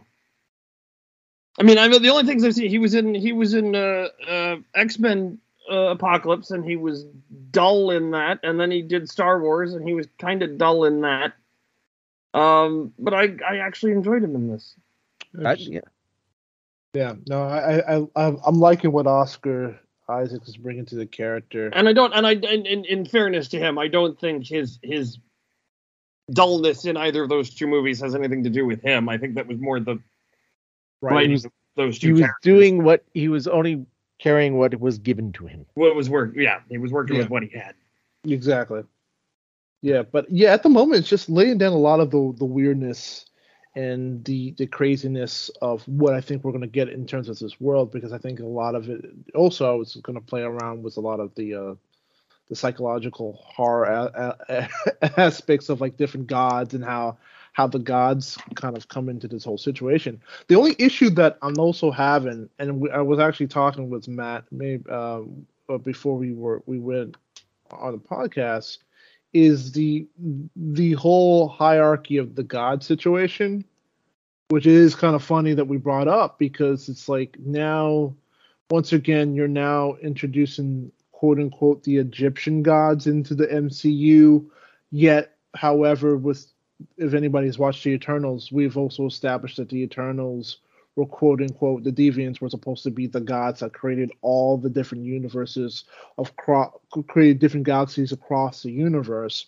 [1.58, 3.74] I mean, I mean, the only things I've seen, he was in, he was in
[3.74, 5.38] uh, uh, X Men
[5.70, 7.04] uh, Apocalypse, and he was
[7.50, 10.84] dull in that, and then he did Star Wars, and he was kind of dull
[10.84, 11.32] in that.
[12.32, 14.74] Um, but I, I actually enjoyed him in this.
[15.44, 15.80] I- yeah.
[16.94, 21.68] Yeah, no, I, I, I, I'm liking what Oscar Isaac is bringing to the character.
[21.68, 24.78] And I don't, and I, and in, in fairness to him, I don't think his
[24.82, 25.18] his
[26.32, 29.08] dullness in either of those two movies has anything to do with him.
[29.08, 29.98] I think that was more the
[31.00, 32.08] writing was- of those two.
[32.08, 32.42] He was characters.
[32.42, 33.86] doing what he was only
[34.18, 35.64] carrying what was given to him.
[35.74, 36.32] what was work.
[36.36, 37.22] Yeah, he was working Yeah.
[37.22, 37.74] with what he had.
[38.24, 38.82] Exactly.
[39.82, 42.44] Yeah, but yeah, at the moment it's just laying down a lot of the the
[42.44, 43.26] weirdness
[43.76, 47.38] and the the craziness of what I think we're going to get in terms of
[47.38, 49.04] this world because I think a lot of it
[49.34, 51.74] also is going to play around with a lot of the uh
[52.48, 54.36] the psychological horror a-
[55.02, 57.16] a- aspects of like different gods and how
[57.52, 60.20] how the gods kind of come into this whole situation.
[60.48, 64.44] The only issue that I'm also having, and we, I was actually talking with Matt
[64.52, 65.22] maybe uh,
[65.82, 67.16] before we were we went
[67.70, 68.78] on the podcast,
[69.32, 70.06] is the
[70.56, 73.64] the whole hierarchy of the god situation,
[74.48, 78.14] which is kind of funny that we brought up because it's like now,
[78.70, 84.44] once again, you're now introducing quote unquote the Egyptian gods into the MCU.
[84.90, 86.46] Yet, however, with
[86.96, 90.58] if anybody's watched the Eternals, we've also established that the Eternals
[90.96, 94.70] were quote unquote the Deviants were supposed to be the gods that created all the
[94.70, 95.84] different universes
[96.18, 99.46] of cro- created different galaxies across the universe.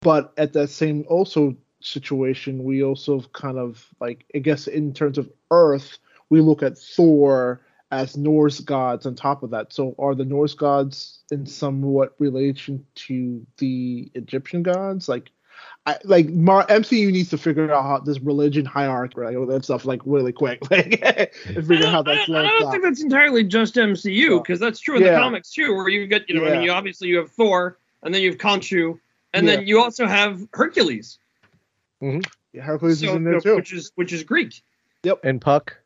[0.00, 5.18] But at that same also situation, we also kind of like I guess in terms
[5.18, 5.98] of Earth,
[6.30, 9.72] we look at Thor as Norse gods on top of that.
[9.72, 15.08] So are the Norse gods in somewhat relation to the Egyptian gods?
[15.08, 15.30] Like
[15.88, 19.64] I, like Mar- MCU needs to figure out how this religion hierarchy, right, all that
[19.64, 22.70] stuff, like really quick, like and figure out how I that's don't, I don't up.
[22.72, 25.12] think that's entirely just MCU because that's true in Yeah.
[25.12, 27.78] the comics too, where you get you know I mean you obviously you have Thor
[28.02, 28.98] and then you have Khonshu
[29.34, 29.56] and Yeah.
[29.56, 31.18] then you also have Hercules,
[32.00, 32.20] Hmm.
[32.52, 33.56] Yeah, Hercules is in there too.
[33.56, 34.62] which is which is Greek
[35.04, 35.20] Yep.
[35.24, 35.76] And Puck.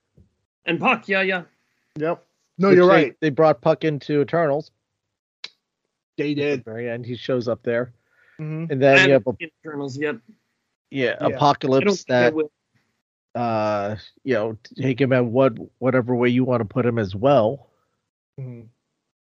[0.67, 1.07] and Puck.
[1.09, 1.43] Yeah, yeah.
[1.97, 2.25] Yep.
[2.59, 3.17] No, which you're they- right.
[3.21, 4.71] They brought Puck into Eternals.
[6.17, 6.65] They At the did.
[6.65, 7.93] very end, he shows up there,
[8.39, 10.17] hmm and then and you have in Eternals yet.
[10.91, 11.39] yeah, Yeah.
[11.39, 12.35] I don't I don't Apocalypse that
[13.35, 17.15] uh you know take him at what whatever way you want to put him as
[17.15, 17.69] well.
[18.39, 18.63] hmm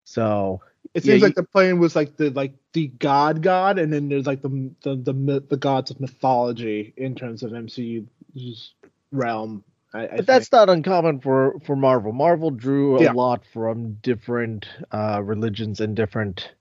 [0.06, 0.62] So
[0.94, 4.10] It seems you- like they're playing with like the like the god god, and then
[4.10, 4.50] there's like the
[4.84, 8.74] the the, the gods of mythology in terms of MCU's
[9.12, 9.64] realm.
[9.94, 12.12] I, I but that's not uncommon for for Marvel.
[12.14, 13.14] Marvel drew a Yeah.
[13.14, 16.54] lot from different uh religions and different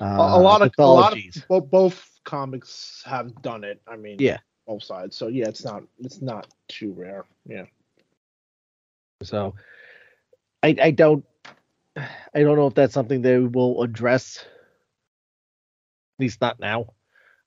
[0.00, 1.44] uh, a, a lot of a lot of mythologies.
[1.70, 3.80] both comics have done it.
[3.86, 4.38] I mean, Yeah.
[4.66, 5.16] both sides.
[5.16, 7.24] So yeah, it's not it's not too rare.
[7.46, 7.64] Yeah.
[9.22, 9.54] So
[10.62, 11.24] I I don't
[11.96, 14.44] I don't know if that's something they will address.
[16.18, 16.94] At least not now.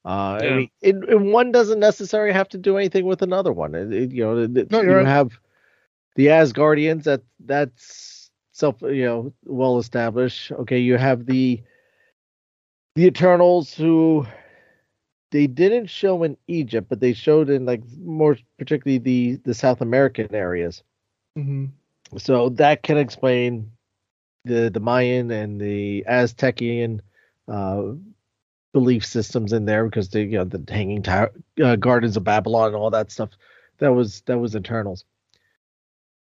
[0.06, 3.74] Uh, I mean, it, it- one doesn't necessarily have to do anything with another one.
[3.74, 5.08] It- it- you know, the- No, you you're right.
[5.08, 5.40] have
[6.16, 10.52] the Asgardians that that's self you know well established.
[10.52, 11.64] Okay, you have the
[12.96, 14.26] the Eternals who
[15.32, 19.82] they didn't show in Egypt, but they showed in like more particularly the the South
[19.82, 20.82] American areas.
[21.38, 21.66] Mm-hmm.
[22.18, 23.72] So that can explain
[24.46, 27.02] the the Mayan and the Aztecian
[27.48, 27.84] uh,
[28.72, 31.32] belief systems in there because the you know the hanging tower,
[31.62, 33.32] uh, gardens of Babylon and all that stuff.
[33.80, 35.04] That was that was Eternals.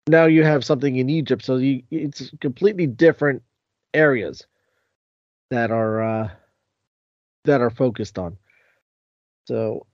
[0.08, 3.42] Now you have something in Egypt, so you, it's completely different
[3.94, 4.46] areas
[5.50, 6.30] that are uh,
[7.44, 8.36] that are focused on.
[9.46, 9.86] So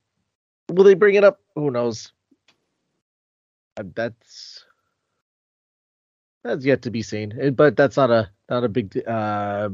[0.71, 1.41] will they bring it up?
[1.55, 2.13] Who knows?
[3.77, 4.65] That's
[6.43, 7.55] that's yet to be seen.
[7.55, 9.71] But that's not a not a big uh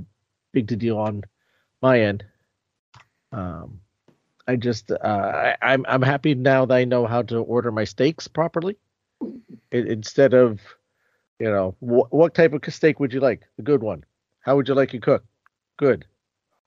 [0.52, 1.22] big to deal on
[1.82, 2.24] my end.
[3.32, 3.80] Um,
[4.48, 7.84] I just uh, I, I'm I'm happy now that I know how to order my
[7.84, 8.76] steaks properly.
[9.72, 10.60] Instead of,
[11.38, 13.42] you know, wh- what type of steak would you like?
[13.58, 14.04] A good one.
[14.40, 15.26] How would you like it cooked?
[15.78, 16.06] Good.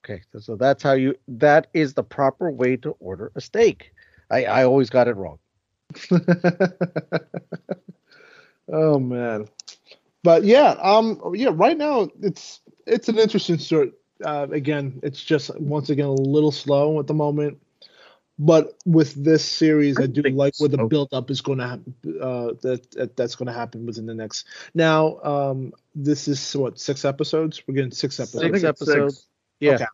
[0.03, 1.15] Okay, so, so that's how you.
[1.27, 3.93] That is the proper way to order a steak.
[4.29, 5.39] I I always got it wrong.
[8.71, 9.47] oh man
[10.23, 13.91] but yeah um yeah right now it's it's an interesting story
[14.23, 17.59] uh, again it's just once again a little slow at the moment
[18.39, 20.87] but with this series i, I do like where the so.
[20.87, 24.15] build up is going to happen uh that, that that's going to happen within the
[24.15, 29.27] next now um this is what six episodes we're getting six episodes Six it's six.
[29.67, 29.89] Episodes.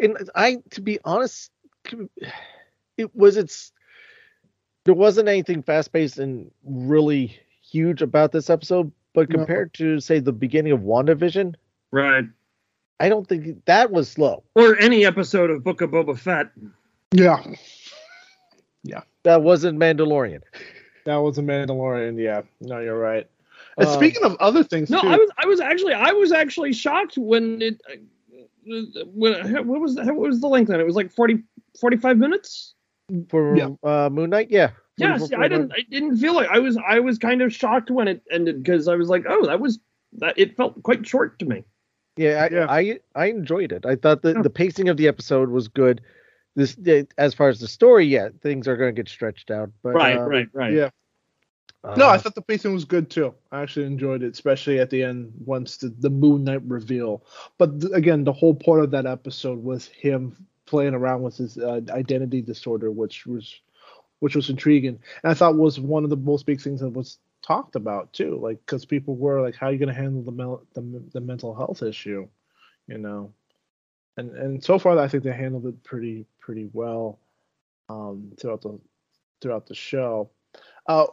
[0.00, 0.04] Yeah.
[0.06, 0.16] Okay.
[0.18, 1.50] And I, to be honest,
[2.96, 3.72] it was it's
[4.84, 9.36] there wasn't anything fast paced and really huge about this episode, but No.
[9.38, 11.54] compared to say the beginning of WandaVision,
[11.90, 12.24] Right.
[13.00, 14.42] I don't think that was slow.
[14.54, 16.50] Or any episode of Book of Boba Fett.
[17.12, 17.42] Yeah,
[18.82, 19.02] Yeah.
[19.22, 20.40] That wasn't Mandalorian.
[21.06, 22.20] that was a Mandalorian.
[22.20, 23.26] Yeah, no, you're right.
[23.78, 26.30] And Um, speaking of other things No, too, I was I was actually I was
[26.32, 28.08] actually shocked when it uh, when,
[28.66, 30.80] what was the, what was the length on it?
[30.82, 31.42] It was like 40
[31.80, 32.74] 45 minutes.
[33.28, 33.68] For Yeah.
[33.82, 34.70] uh, Moon Knight, yeah.
[34.96, 37.90] Yeah, see, I didn't I didn't feel like I was I was kind of shocked
[37.90, 39.80] when it ended because I was like, oh, that was
[40.18, 41.64] that it felt quite short to me.
[42.16, 42.66] Yeah, I, Yeah.
[42.68, 43.84] I I enjoyed it.
[43.84, 44.42] I thought that Yeah.
[44.42, 46.00] the pacing of the episode was good.
[46.54, 46.78] This
[47.18, 49.70] as far as the story, yeah, things are going to get stretched out.
[49.82, 50.72] But right, uh, right, right.
[50.72, 50.90] yeah.
[51.96, 53.34] No, I uh, thought the pacing was good too.
[53.52, 57.24] I actually enjoyed it, especially at the end once the, the Moon Knight reveal.
[57.58, 61.58] But th- again, the whole part of that episode was him playing around with his
[61.58, 63.60] uh, identity disorder, which was
[64.20, 67.18] which was intriguing, and I thought was one of the most big things that was
[67.42, 68.38] talked about too.
[68.40, 71.20] Like because people were like, "How are you going to handle the, mel- the the
[71.20, 72.26] mental health issue?"
[72.88, 73.32] You know,
[74.16, 77.18] and and so far I think they handled it pretty pretty well
[77.88, 78.80] um, throughout the
[79.40, 80.30] throughout the show.
[80.86, 81.06] Uh,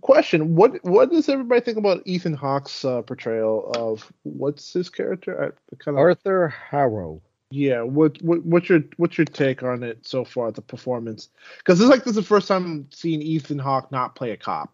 [0.00, 5.52] question: What what does everybody think about Ethan Hawke's uh, portrayal of what's his character?
[5.70, 7.20] I kind of Arthur Harrow.
[7.50, 7.82] yeah.
[7.82, 10.50] What what what's your what's your take on it so far?
[10.50, 14.14] The performance, because it's like this is the first time I'm seeing Ethan Hawke not
[14.14, 14.72] play a cop.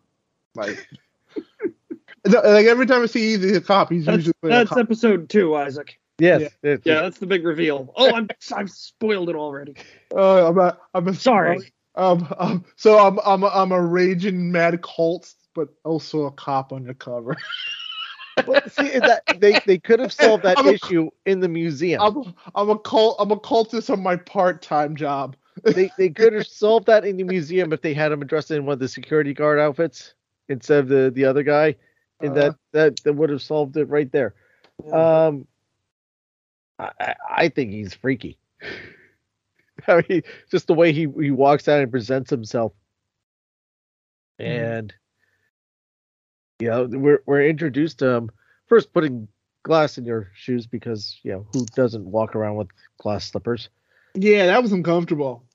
[0.55, 0.87] Like,
[2.25, 4.79] like every time I see Ethan a cop, he's That's, usually playing a that's cop.
[4.79, 5.99] episode two, Isaac.
[6.19, 6.43] Yes.
[6.43, 6.47] Yeah.
[6.71, 7.93] it's- Yeah, that's the big reveal.
[7.97, 9.75] Oh, I'm I've spoiled it already.
[10.15, 11.73] Uh, I'm a, I'm a, Sorry.
[11.97, 16.73] Um, um, so I'm I'm a, I'm a raging mad cult, but also a cop
[16.73, 17.37] undercover.
[18.47, 22.03] But see, that, they they could have solved that I'm a- issue in the museum.
[22.03, 25.37] I'm I'm a cult I'm a cultist on my part time job.
[25.63, 28.67] they they could have solved that in the museum if they had him dressed in
[28.67, 30.15] one of the security guard outfits
[30.49, 31.77] instead of the the other guy,
[32.21, 34.35] and Uh, that that that would have solved it right there.
[34.93, 35.47] Um,
[36.79, 38.37] I I- I think he's freaky.
[39.89, 42.73] I mean, just the way he he walks out and presents himself,
[44.39, 44.93] and
[46.61, 48.31] you know we're we're introduced to him
[48.67, 49.29] first putting
[49.63, 53.69] glass in your shoes because you know who doesn't walk around with glass slippers.
[54.15, 55.45] Yeah, that was uncomfortable.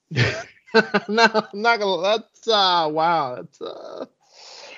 [1.08, 2.02] no, I'm not gonna.
[2.02, 3.36] That's uh, wow.
[3.36, 4.06] That's uh,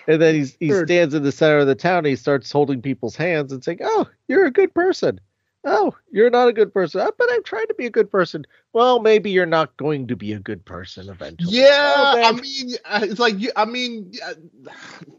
[0.06, 1.98] And then he's, he stands in the center of the town.
[1.98, 5.20] And he starts holding people's hands and saying, "Oh, you're a good person.
[5.64, 7.00] Oh, you're not a good person.
[7.00, 8.44] Oh, but I'm trying to be a good person.
[8.72, 11.56] Well, maybe you're not going to be a good person eventually.
[11.58, 11.94] yeah.
[11.96, 13.52] Oh, I mean, uh, it's like you.
[13.54, 14.34] I mean, uh,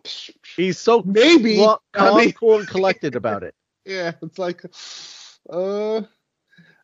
[0.55, 1.57] he's so maybe.
[1.57, 3.55] calm, I mean, cool, and collected about it.
[3.85, 4.13] yeah.
[4.21, 4.63] It's like,
[5.49, 6.05] uh, I mean,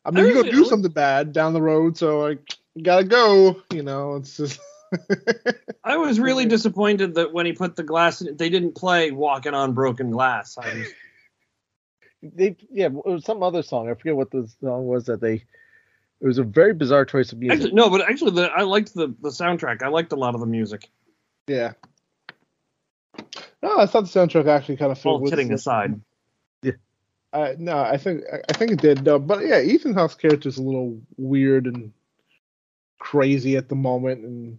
[0.06, 2.38] I you're gonna really- do something bad down the road, so I
[2.82, 3.62] gotta go.
[3.74, 4.60] You know, it's just.
[5.84, 9.74] I was really disappointed that when he put the glass they didn't play "Walking on
[9.74, 10.88] Broken Glass." I was,
[12.22, 13.90] They, yeah, it was some other song.
[13.90, 15.44] I forget what the song was that they.
[16.22, 17.58] It was a very bizarre choice of music.
[17.60, 19.82] actually, no, but actually, the, I liked the the soundtrack.
[19.82, 20.90] I liked a lot of the music.
[21.48, 21.74] yeah.
[23.62, 26.00] No, I thought the soundtrack actually kind of with kidding aside,
[27.32, 29.04] Uh, no, I think I- I think it did.
[29.04, 31.92] No, but yeah, Ethan Hawke's character is a little weird and
[33.00, 34.58] crazy at the moment, and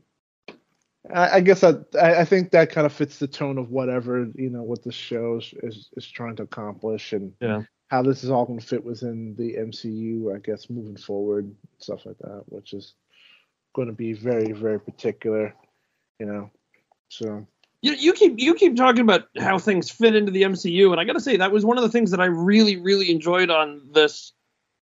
[1.14, 4.50] I, I guess I, I think that kind of fits the tone of whatever you
[4.50, 7.62] know what the show is is, is trying to accomplish, and Yeah.
[7.88, 10.34] how this is all going to fit within the MCU.
[10.34, 12.94] I guess moving forward, stuff like that, which is
[13.74, 15.54] going to be very very particular,
[16.18, 16.50] you know.
[17.08, 17.46] So
[17.80, 21.04] you you keep you keep talking about how things fit into the MCU, and I
[21.04, 23.88] got to say that was one of the things that I really really enjoyed on
[23.92, 24.32] this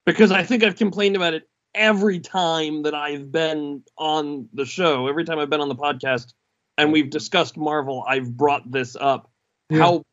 [0.05, 5.07] because I think I've complained about it every time that I've been on the show,
[5.07, 6.33] every time I've been on the podcast,
[6.77, 8.03] and we've discussed Marvel.
[8.07, 9.29] I've brought this up
[9.71, 10.03] how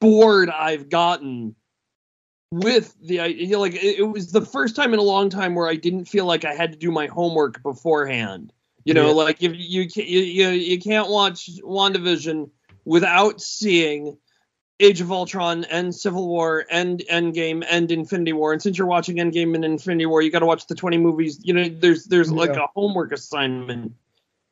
[0.00, 1.54] bored I've gotten
[2.52, 3.58] with the idea.
[3.58, 6.24] Like it, it was the first time in a long time where I didn't feel
[6.24, 8.52] like I had to do my homework beforehand.
[8.84, 9.12] You know, Yeah.
[9.14, 12.50] like if you you you, you can't watch WandaVision
[12.84, 14.16] without seeing
[14.78, 18.52] Age of Ultron and Civil War and Endgame and Infinity War.
[18.52, 21.40] And since you're watching Endgame and Infinity War, you got to watch the 20 movies.
[21.42, 23.94] You know, there's there's like a homework assignment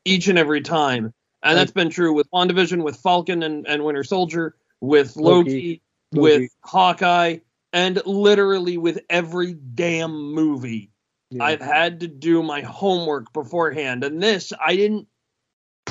[0.05, 1.13] each and every time.
[1.43, 5.51] And that's been true with WandaVision, with Falcon and, and Winter Soldier, with Loki.
[5.51, 6.41] Loki, Loki.
[6.41, 7.39] with Hawkeye,
[7.75, 10.91] and literally with every damn movie.
[11.31, 11.45] yeah.
[11.45, 15.07] I've had to do my homework beforehand, and this I didn't.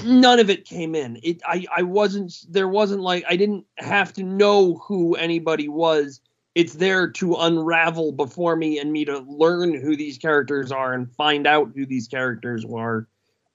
[0.03, 1.19] None of it came in.
[1.23, 6.19] It I I wasn't there wasn't like I didn't have to know who anybody was.
[6.55, 11.11] It's there to unravel before me and me to learn who these characters are and
[11.15, 13.07] find out who these characters are.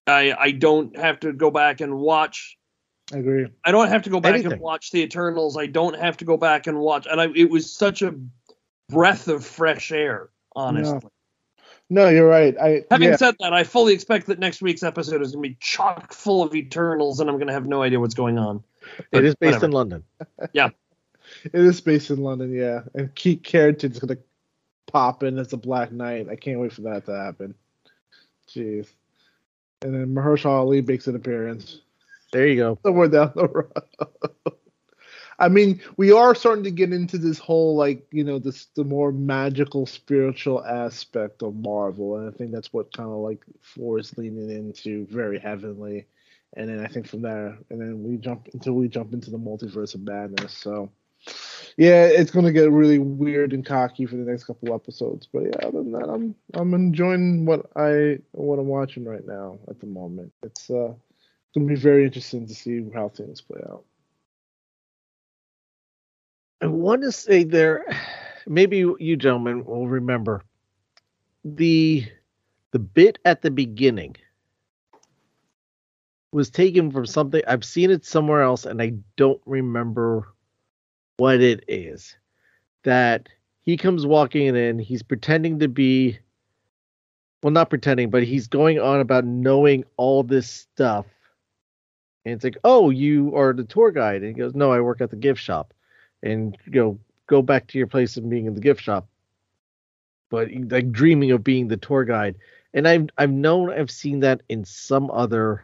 [0.06, 2.56] I I don't have to go back and watch.
[3.12, 3.46] I agree.
[3.64, 4.52] I don't have to go back Anything.
[4.52, 5.56] and watch the Eternals.
[5.56, 7.06] I don't have to go back and watch.
[7.10, 8.14] And I, it was such a
[8.88, 11.00] breath of fresh air, honestly.
[11.02, 11.10] No,
[11.90, 12.56] you're right.
[12.58, 15.48] I Having yeah, said that, I fully expect that next week's episode is going to
[15.50, 18.62] be chock full of Eternals, and I'm going to have no idea what's going on.
[18.98, 19.64] It But is based whatever.
[19.66, 20.04] in London.
[20.52, 20.70] Yeah,
[21.44, 22.82] it is based in London, yeah.
[22.94, 24.16] And Kit Harington's gonna
[24.86, 26.28] pop in as a Black Knight.
[26.30, 27.54] I can't wait for that to happen.
[28.48, 28.86] Jeez.
[29.82, 31.80] And then Mahershala Ali makes an appearance
[32.32, 32.78] There you go.
[32.84, 33.72] somewhere down the road.
[35.38, 38.84] I mean, we are starting to get into this whole like, you know, this the
[38.84, 44.00] more magical spiritual aspect of Marvel, and I think that's what kind of like Four
[44.00, 46.06] is leaning into very heavily.
[46.56, 49.38] And then I think from there, and then we jump until we jump into the
[49.38, 50.54] multiverse of madness.
[50.54, 50.90] So,
[51.76, 55.28] yeah, it's gonna get really weird and cocky for the next couple episodes.
[55.32, 59.58] But yeah, other than that, I'm I'm enjoying what I what I'm watching right now
[59.68, 60.32] at the moment.
[60.42, 63.84] It's uh it's gonna be very interesting to see how things play out.
[66.60, 67.84] I want to say there,
[68.46, 70.42] maybe you gentlemen will remember
[71.44, 72.04] the
[72.72, 74.16] the bit at the beginning
[76.32, 80.28] was taken from something I've seen it somewhere else and I don't remember
[81.16, 82.16] what it is.
[82.84, 83.28] That
[83.60, 86.18] he comes walking in, he's pretending to be
[87.42, 91.06] well not pretending, but he's going on about knowing all this stuff.
[92.24, 95.00] And it's like, "Oh, you are the tour guide." And he goes, "No, I work
[95.00, 95.72] at the gift shop."
[96.22, 99.06] And you know go back to your place of being in the gift shop
[100.30, 102.36] but like dreaming of being the tour guide
[102.74, 105.62] and i've i've known i've seen that in some other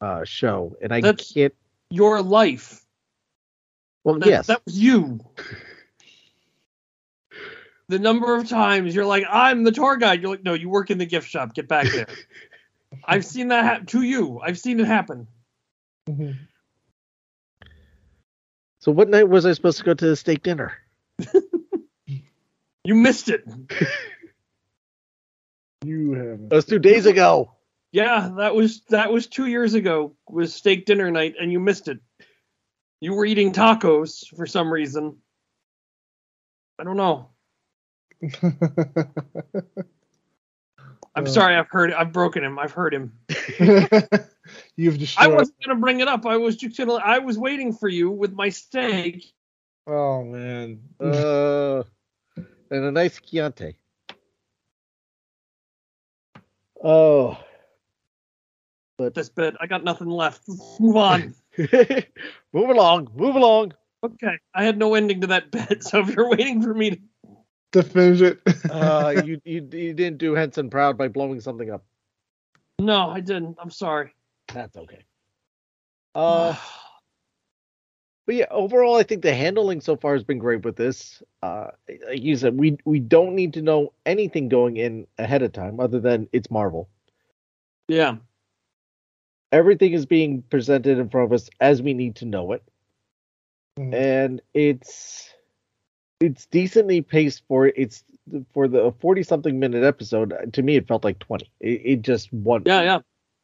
[0.00, 1.54] uh show and i That's- can't
[1.90, 2.84] Your life.
[4.04, 5.20] well That, yes That was you.
[7.88, 10.22] the number of times you're like, I'm the tour guide.
[10.22, 11.54] You're like, no, you work in the gift shop.
[11.54, 12.06] Get back there.
[13.04, 14.38] I've seen that happen to you.
[14.40, 15.26] I've seen it happen.
[18.80, 20.72] So what night was i supposed to go to the steak dinner
[22.84, 23.44] You missed it.
[25.84, 26.48] You haven't.
[26.50, 27.52] that was two days ago
[27.92, 30.14] Yeah, that was that was two years ago.
[30.28, 32.00] Was steak dinner night, and you missed it.
[33.00, 35.16] You were eating tacos for some reason.
[36.78, 37.30] I don't know.
[41.14, 41.56] I'm Uh, sorry.
[41.56, 41.92] I've heard.
[41.94, 42.58] I've broken him.
[42.58, 43.12] I've heard him.
[44.80, 46.24] You've I wasn't gonna bring it up.
[46.24, 46.94] I was just gonna.
[46.94, 49.30] I was waiting for you with my steak.
[49.86, 50.80] Oh man.
[51.00, 51.82] uh
[52.70, 53.76] and a nice chianti
[56.82, 57.36] oh
[58.96, 59.54] But This bit.
[59.60, 60.44] I got nothing left.
[60.48, 61.34] Let's move on.
[61.58, 64.38] move along move along Okay.
[64.54, 66.98] I had no ending to that bit, so if you're waiting for me to.
[67.72, 68.40] to finish it.
[68.70, 71.84] uh you, you you didn't do henson proud by blowing something up
[72.78, 73.58] No, I didn't.
[73.60, 74.14] I'm sorry.
[74.54, 75.04] That's okay.
[76.14, 76.56] Uh,
[78.26, 81.22] but yeah, overall, I think the handling so far has been great with this.
[81.42, 81.68] Uh,
[82.08, 85.80] like you said, we we don't need to know anything going in ahead of time,
[85.80, 86.88] other than it's Marvel.
[87.88, 88.16] yeah.
[89.52, 92.62] Everything is being presented in front of us as we need to know it,
[93.78, 93.94] Mhm.
[93.94, 95.34] and it's
[96.20, 98.04] it's decently paced for it's
[98.52, 100.52] for the forty something minute episode.
[100.52, 101.50] To me, it felt like twenty.
[101.58, 102.98] It, it just went Yeah, yeah.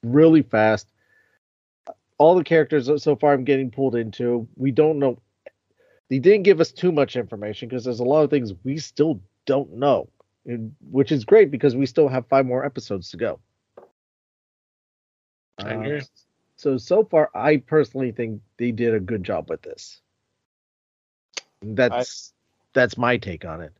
[0.04, 0.86] really fast.
[2.18, 4.48] All the characters so far I'm getting pulled into.
[4.56, 5.20] We don't know.
[6.08, 9.20] They didn't give us too much information because there's a lot of things we still
[9.44, 10.08] don't know,
[10.90, 13.40] which is great because we still have five more episodes to go.
[15.58, 16.00] I Uh,
[16.56, 20.00] so so far, I personally think they did a good job with this.
[21.62, 22.32] That's
[22.72, 23.72] that's my take on it.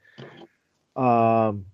[0.96, 1.66] Um,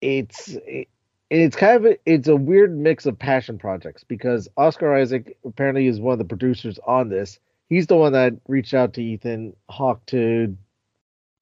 [0.00, 0.88] it's it,
[1.30, 5.86] it's kind of a, it's a weird mix of passion projects because Oscar Isaac apparently
[5.86, 7.38] is one of the producers on this.
[7.68, 10.56] He's the one that reached out to Ethan Hawke to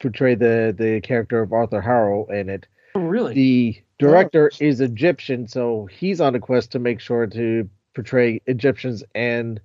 [0.00, 2.66] portray the the character of Arthur Harrow in it.
[2.94, 3.34] Oh, really?
[3.34, 9.04] The director is Egyptian, so he's on a quest to make sure to portray Egyptians
[9.14, 9.60] and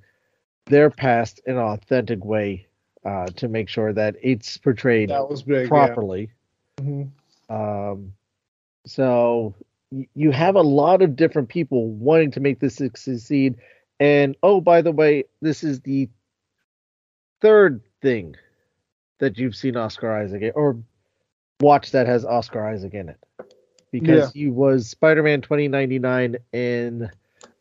[0.65, 2.67] their past in an authentic way
[3.05, 5.67] uh, to make sure that it's portrayed That was big.
[5.70, 6.30] properly.
[6.80, 6.84] Yeah.
[6.84, 7.09] Mhm.
[7.49, 8.13] Um,
[8.86, 13.55] so y- you have a lot of different people wanting to make this succeed.
[13.99, 16.09] And oh, by the way, this is the
[17.41, 18.35] third thing
[19.19, 20.77] that you've seen Oscar Isaac in, or
[21.59, 23.17] watch that has Oscar Isaac in it,
[23.91, 27.09] because he was Spider-Man 2099 in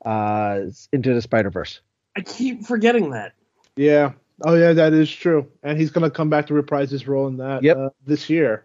[0.05, 0.61] uh,
[0.93, 1.81] Into the Spider-Verse.
[2.17, 3.33] I keep forgetting that.
[3.77, 4.13] Yeah.
[4.45, 5.49] Oh yeah, that is true.
[5.65, 7.77] And he's gonna come back to reprise his role in that Yep.
[7.77, 8.65] uh, this year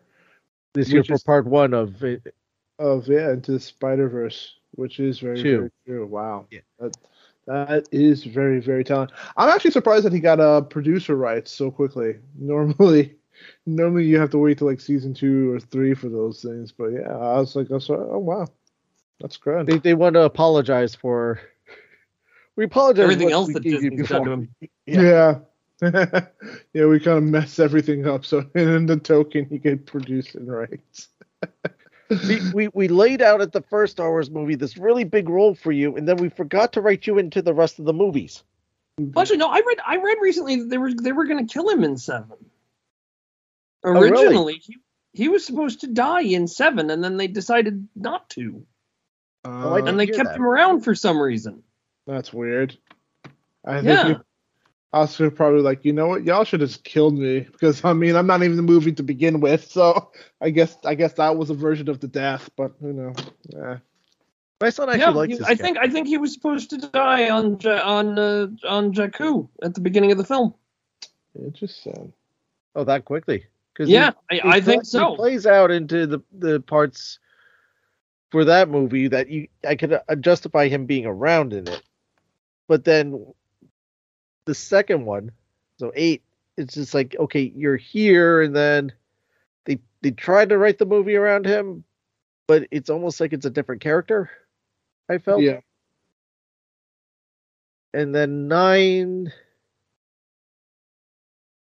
[0.73, 2.35] This year for is- part one of it.
[2.79, 4.55] Of yeah into the Spider Verse.
[4.71, 5.57] which is very, Two.
[5.57, 6.05] very true.
[6.07, 6.45] Wow.
[6.51, 6.61] Yeah.
[6.79, 6.97] That,
[7.45, 9.09] that is very, very telling.
[9.37, 12.15] I'm actually surprised that he got a producer rights so quickly.
[12.39, 13.15] Normally,
[13.65, 16.71] normally you have to wait till like season two or three for those things.
[16.71, 18.47] But yeah, I was like, I was like, oh wow,
[19.19, 19.65] that's great.
[19.67, 21.39] They they want to apologize for.
[22.55, 23.03] We apologize.
[23.05, 24.55] Everything what else that gave you Disney's done to him.
[24.85, 25.39] Yeah.
[26.73, 26.85] Yeah.
[26.85, 28.25] we kind of mess everything up.
[28.25, 31.07] So in the token, you get producing rights.
[32.27, 35.55] We, we we laid out at the first Star Wars movie this really big role
[35.55, 38.43] for you, and then we forgot to write you into the rest of the movies.
[38.97, 39.47] Well, actually, no.
[39.47, 39.77] I read.
[39.85, 42.37] I read recently that they were they were going to kill him in seven.
[43.83, 44.09] Oh, really?
[44.11, 44.77] Originally, he,
[45.13, 48.65] he was supposed to die in seven, and then they decided not to,
[49.45, 50.37] Oh, Uh, and they kept that.
[50.37, 51.63] him around for some reason.
[52.07, 52.77] That's weird.
[53.65, 54.13] I think Yeah.
[54.93, 57.93] You- Oscar probably like, you know what, y'all should have just killed me because I
[57.93, 61.13] mean I'm not even in the movie to begin with, so I guess I guess
[61.13, 63.13] that was a version of the death, but you know,
[63.49, 63.77] yeah.
[64.61, 65.63] My son actually Yeah, likes he- this I guy.
[65.63, 69.81] think I think he was supposed to die on on uh, on Jakku at the
[69.81, 70.53] beginning of the film.
[71.37, 72.13] Interesting.
[72.75, 73.45] Oh, that quickly?
[73.73, 75.15] Because Yeah, I, I think He so.
[75.15, 77.19] plays out into the the parts
[78.31, 81.81] for that movie that you I could uh, justify him being around in it,
[82.67, 83.25] but then
[84.45, 85.31] the second one,
[85.77, 86.21] so eight,
[86.57, 88.91] it's just like okay, you're here, and then
[89.65, 91.83] they they tried to write the movie around him,
[92.47, 94.29] but it's almost like it's a different character.
[95.09, 95.41] I felt.
[95.41, 95.59] Yeah.
[97.93, 99.31] And then nine.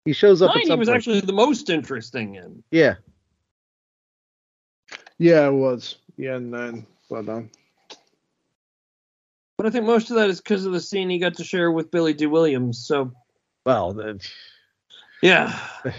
[0.05, 0.97] He shows up at Nine, he was point.
[0.97, 2.63] actually the most interesting in.
[2.71, 2.95] yeah.
[5.19, 5.97] Yeah, it was.
[6.17, 7.51] Yeah, and then but um
[9.63, 11.71] But I think most of that is because of the scene he got to share
[11.71, 12.85] with Billy Dee Williams.
[12.85, 13.13] So
[13.65, 14.19] Well, then,
[15.23, 15.57] yeah,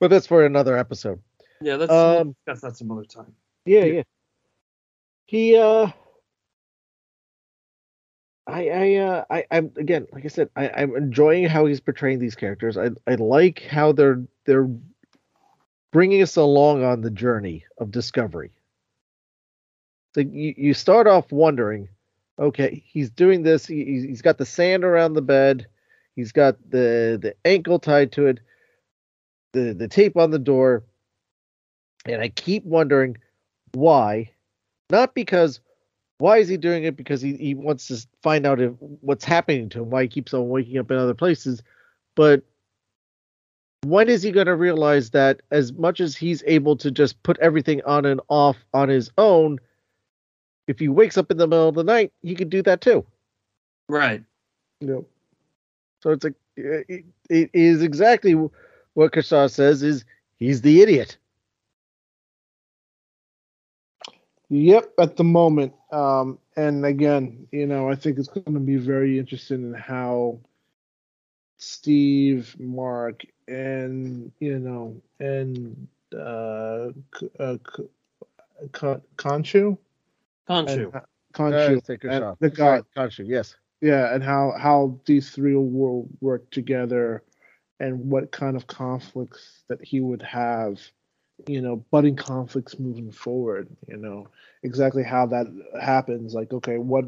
[0.00, 1.20] but that's for another episode.
[1.60, 3.34] yeah, that's Um, that's that some other time.
[3.66, 4.02] Yeah, yeah.
[5.26, 5.88] He uh
[8.46, 12.20] I I uh I I'm again like I said I I'm enjoying how he's portraying
[12.20, 12.78] these characters.
[12.78, 14.70] I I like how they're they're
[15.92, 18.55] bringing us along on the journey of discovery.
[20.16, 21.90] So you you start off wondering,
[22.38, 23.66] okay, he's doing this.
[23.66, 25.66] He, he's got the sand around the bed.
[26.14, 28.40] He's got the the ankle tied to it.
[29.52, 30.84] The the tape on the door.
[32.06, 33.18] And I keep wondering
[33.74, 34.30] why
[34.88, 35.60] not because
[36.16, 39.68] why is he doing it because he, he wants to find out if, what's happening
[39.68, 41.62] to him why he keeps on waking up in other places
[42.14, 42.42] but
[43.84, 47.38] when is he going to realize that as much as he's able to just put
[47.40, 49.58] everything on and off on his own
[50.66, 53.04] if he wakes up in the middle of the night he could do that too
[53.88, 54.22] Right.
[54.80, 55.06] you know,
[56.02, 60.04] so it's like it, it is exactly what Khonshu says is
[60.38, 61.18] he's the idiot
[64.48, 65.72] Yep, at the moment.
[65.92, 70.38] Um, and again, you know, I think it's going to be very interesting in how
[71.58, 76.90] Steve, Mark, and you know, and uh,
[77.40, 77.88] uh, K-
[78.72, 79.78] K- Khonshu,
[80.48, 80.92] Khonshu.
[80.94, 81.02] and,
[81.34, 82.38] Khonshu, Uh, take and Khonshu.
[82.40, 87.22] the guy, Khonshu, yes yeah, and how how these three will work together,
[87.80, 90.80] and what kind of conflicts that he would have,
[91.46, 93.68] you know, budding conflicts moving forward.
[93.86, 94.28] You know,
[94.62, 95.46] exactly how that
[95.80, 96.34] happens.
[96.34, 97.04] Like, okay, what,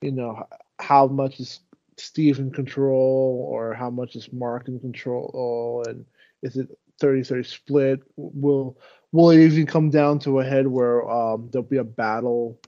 [0.00, 0.46] you know,
[0.78, 1.60] how much is
[1.96, 6.04] Steve in control, or how much is Mark in control, and
[6.42, 6.68] is it
[7.00, 8.00] 30-30 split?
[8.16, 8.78] Will
[9.16, 12.60] will it even come down to a head where um, there'll be a battle?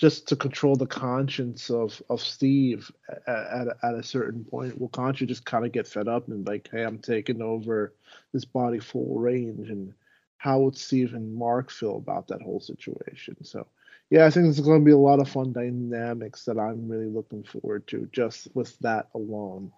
[0.00, 2.90] just to control the conscience of of Steve
[3.26, 4.80] at at, at a certain point.
[4.80, 7.92] Will Khonshu just kind of get fed up and like, hey, I'm taking over
[8.32, 9.92] this body full range, and
[10.38, 13.36] how would Steve and Mark feel about that whole situation?
[13.44, 13.66] So,
[14.08, 17.10] yeah, I think there's going to be a lot of fun dynamics that I'm really
[17.10, 19.70] looking forward to just with that alone,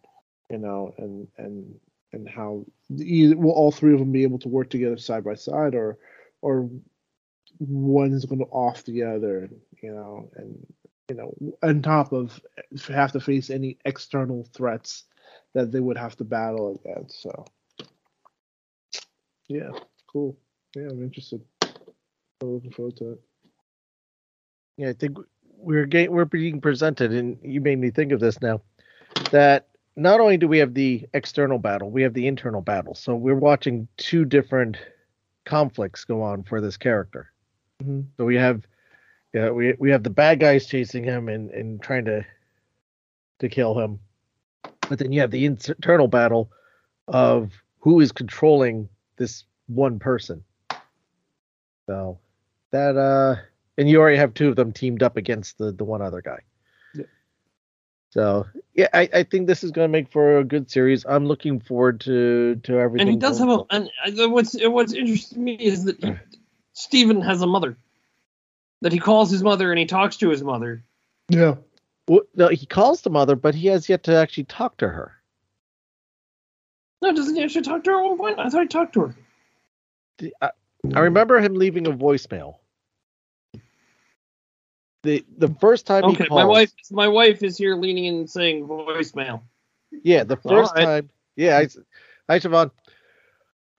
[0.51, 1.80] you know, and and
[2.12, 2.64] and how
[2.96, 5.98] either, will all three of them be able to work together side by side, or
[6.42, 6.68] or
[7.58, 9.48] one's going to off the other,
[9.82, 10.66] you know, and
[11.08, 12.40] you know, on top of
[12.88, 15.04] have to face any external threats
[15.54, 17.22] that they would have to battle against.
[17.22, 17.44] So,
[19.48, 19.70] yeah,
[20.06, 20.36] cool.
[20.74, 21.42] Yeah, I'm interested.
[21.62, 23.20] I'm looking forward to it.
[24.78, 25.18] Yeah, I think
[25.58, 28.62] we're getting, we're being presented, and you made me think of this now.
[29.30, 32.95] That not only do we have the external battle, we have the internal battle.
[32.95, 34.78] So we're watching two different
[35.45, 37.30] conflicts go on for this character.
[37.82, 38.07] Mhm.
[38.16, 38.66] So we have,
[39.34, 42.24] yeah, we we have the bad guys chasing him and and trying to
[43.40, 43.99] to kill him,
[44.88, 46.51] but then you have the internal battle
[47.09, 50.45] of who is controlling this one person.
[51.86, 52.20] So
[52.70, 53.36] that uh
[53.76, 56.40] and you already have two of them teamed up against the the one other guy.
[58.14, 58.22] Yeah.
[58.22, 61.04] So yeah, I, I think this is going to make for a good series.
[61.08, 63.08] I'm looking forward to to everything.
[63.08, 63.64] And he does have a.
[63.70, 66.14] And uh, what's what's interesting to me is that he,
[66.72, 67.76] Stephen has a mother.
[68.82, 70.84] That he calls his mother and he talks to his mother.
[71.28, 71.56] Yeah.
[72.08, 75.12] Well, no, he calls the mother, but he has yet to actually talk to her.
[77.00, 78.38] No, doesn't he actually talk to her at one point?
[78.40, 79.14] I thought he talked to her.
[80.40, 80.50] I,
[80.94, 82.56] I remember him leaving a voicemail.
[85.03, 86.72] The the first time he Okay, called, my wife.
[86.90, 89.42] My wife is here leaning in and saying voicemail.
[90.03, 90.84] Yeah, the first right.
[90.84, 91.11] time.
[91.36, 91.68] Yeah, I,
[92.28, 92.70] hi Siobhan.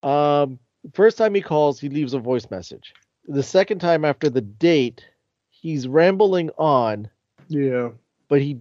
[0.04, 0.60] Um,
[0.94, 2.94] first time he calls, he leaves a voice message.
[3.28, 5.06] The second time after the date,
[5.50, 7.10] he's rambling on,
[7.48, 7.92] Yeah.
[8.28, 8.60] but he,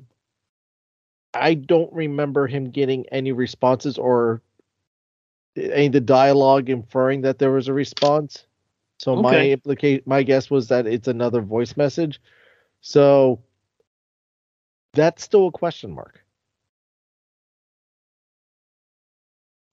[1.35, 4.41] I don't remember him getting any responses or
[5.57, 8.47] any of the dialogue inferring that there was a response.
[8.99, 9.53] So my Okay.
[9.53, 12.21] implicate, my guess was that it's another voice message.
[12.83, 13.41] So
[14.93, 16.23] that's still a question mark.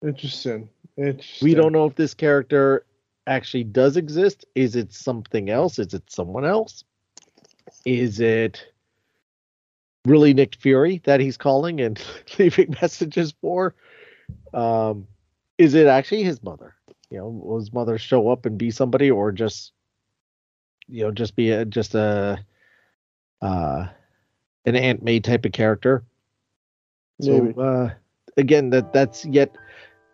[0.02, 0.70] Interesting.
[0.98, 1.46] Interesting.
[1.46, 2.86] we don't know if this character
[3.28, 4.46] actually does exist.
[4.56, 5.80] Is it something else?
[5.80, 6.84] Is it someone else?
[7.86, 8.66] Is it
[10.06, 12.02] really Nick Fury that he's calling and
[12.40, 13.76] leaving messages for?
[14.54, 15.08] Um,
[15.58, 16.76] is it actually his mother?
[17.10, 19.74] You know, will his mother show up and be somebody, or just
[20.88, 22.40] you know, just be a just a
[23.42, 23.88] uh
[24.66, 26.04] an Aunt May type of character?
[27.22, 27.90] So uh,
[28.38, 29.56] again, that that's yet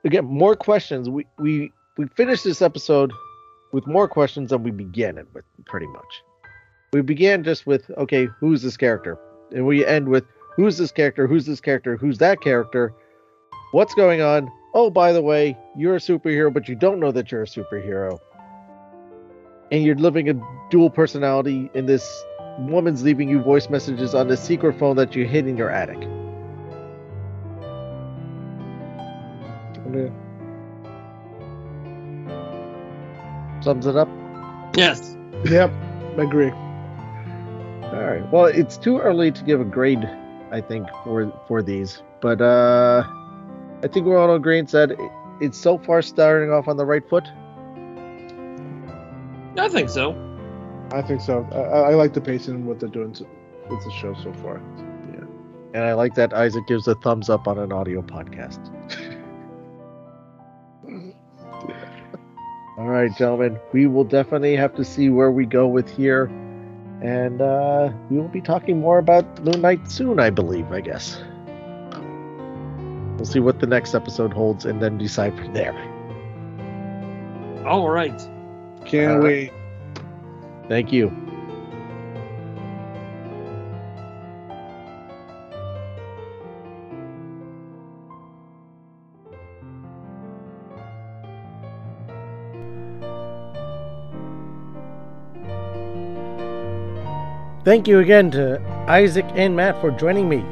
[0.04, 1.10] again more questions.
[1.10, 3.12] We we we finished this episode
[3.72, 6.24] with more questions than we began it with, pretty much.
[6.94, 9.18] We began just with okay, who's this character,
[9.52, 10.24] and we end with
[10.56, 12.94] who's this character, who's this character, who's that character,
[13.72, 14.50] what's going on.
[14.74, 18.20] Oh, by the way, you're a superhero, but you don't know that you're a superhero,
[19.72, 20.34] and you're living a
[20.70, 21.70] dual personality.
[21.74, 22.26] in this
[22.60, 26.02] woman's leaving you voice messages on the secret phone that you hid in your attic.
[29.94, 30.10] Yeah.
[33.62, 34.10] Sums it up.
[34.76, 35.16] Yes.
[35.46, 35.72] Yep.
[36.18, 36.50] I agree.
[36.50, 38.24] All right.
[38.32, 40.10] Well, it's too early to give a grade,
[40.52, 42.02] I think, for for these.
[42.22, 43.04] But uh
[43.84, 45.00] I think we're all agreeing that it,
[45.40, 47.26] it's so far starting off on the right foot.
[49.58, 50.14] I think so.
[50.92, 51.48] I think so.
[51.52, 53.28] I, I I like the pacing and what they're doing to,
[53.70, 54.62] with the show so far.
[55.14, 55.26] Yeah.
[55.74, 58.60] And I like that Isaac gives a thumbs up on an audio podcast.
[62.78, 63.60] all right, gentlemen.
[63.74, 66.26] We will definitely have to see where we go with here.
[67.02, 71.22] And uh we will be talking more about Moon Knight soon, I believe, I guess.
[73.18, 75.74] We'll see what the next episode holds and then decide from there.
[77.66, 78.18] All right.
[78.86, 79.52] Can't All right.
[79.52, 79.54] wait.
[80.68, 81.12] Thank you.
[97.66, 100.46] Thank you again to Isaac and Matt for joining me.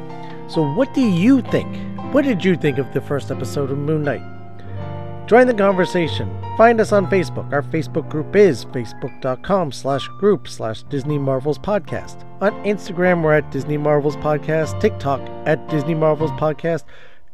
[0.48, 1.68] So, what do you think?
[2.12, 4.33] What did you think of the first episode of Moon Knight?
[5.26, 6.28] Join the conversation.
[6.58, 7.50] Find us on Facebook.
[7.50, 12.22] Our Facebook group is facebook.com slash group slash Disney Marvels Podcast.
[12.42, 16.84] On Instagram, we're at Disney Marvels Podcast, TikTok at Disney Marvels Podcast,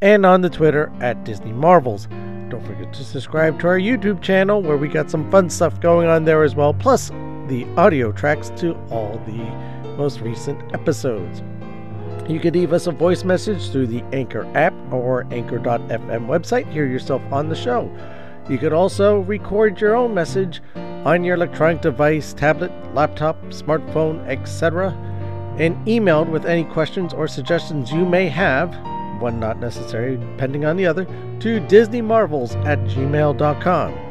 [0.03, 2.07] and on the Twitter at Disney Marvels.
[2.49, 6.09] Don't forget to subscribe to our YouTube channel where we got some fun stuff going
[6.09, 7.09] on there as well, plus
[7.49, 11.43] the audio tracks to all the most recent episodes.
[12.29, 16.71] You could leave us a voice message through the Anchor app or Anchor.fm website.
[16.71, 17.91] Hear yourself on the show.
[18.49, 24.91] You could also record your own message on your electronic device, tablet, laptop, smartphone, etc.,
[25.59, 28.75] and emailed with any questions or suggestions you may have,
[29.21, 31.05] one not necessary, depending on the other,
[31.41, 34.10] to DisneyMarvels at gmail.com.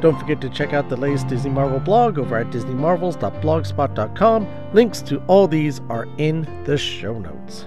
[0.00, 4.46] Don't forget to check out the latest Disney Marvel blog over at disneymarvels.blogspot.com.
[4.74, 7.66] Links to all these are in the show notes.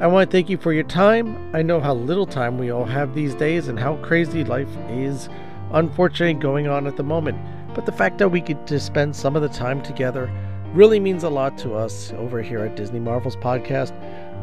[0.00, 1.54] I want to thank you for your time.
[1.54, 5.28] I know how little time we all have these days and how crazy life is,
[5.72, 7.38] unfortunately, going on at the moment.
[7.74, 10.30] But the fact that we get to spend some of the time together
[10.72, 13.92] really means a lot to us over here at Disney Marvels Podcast.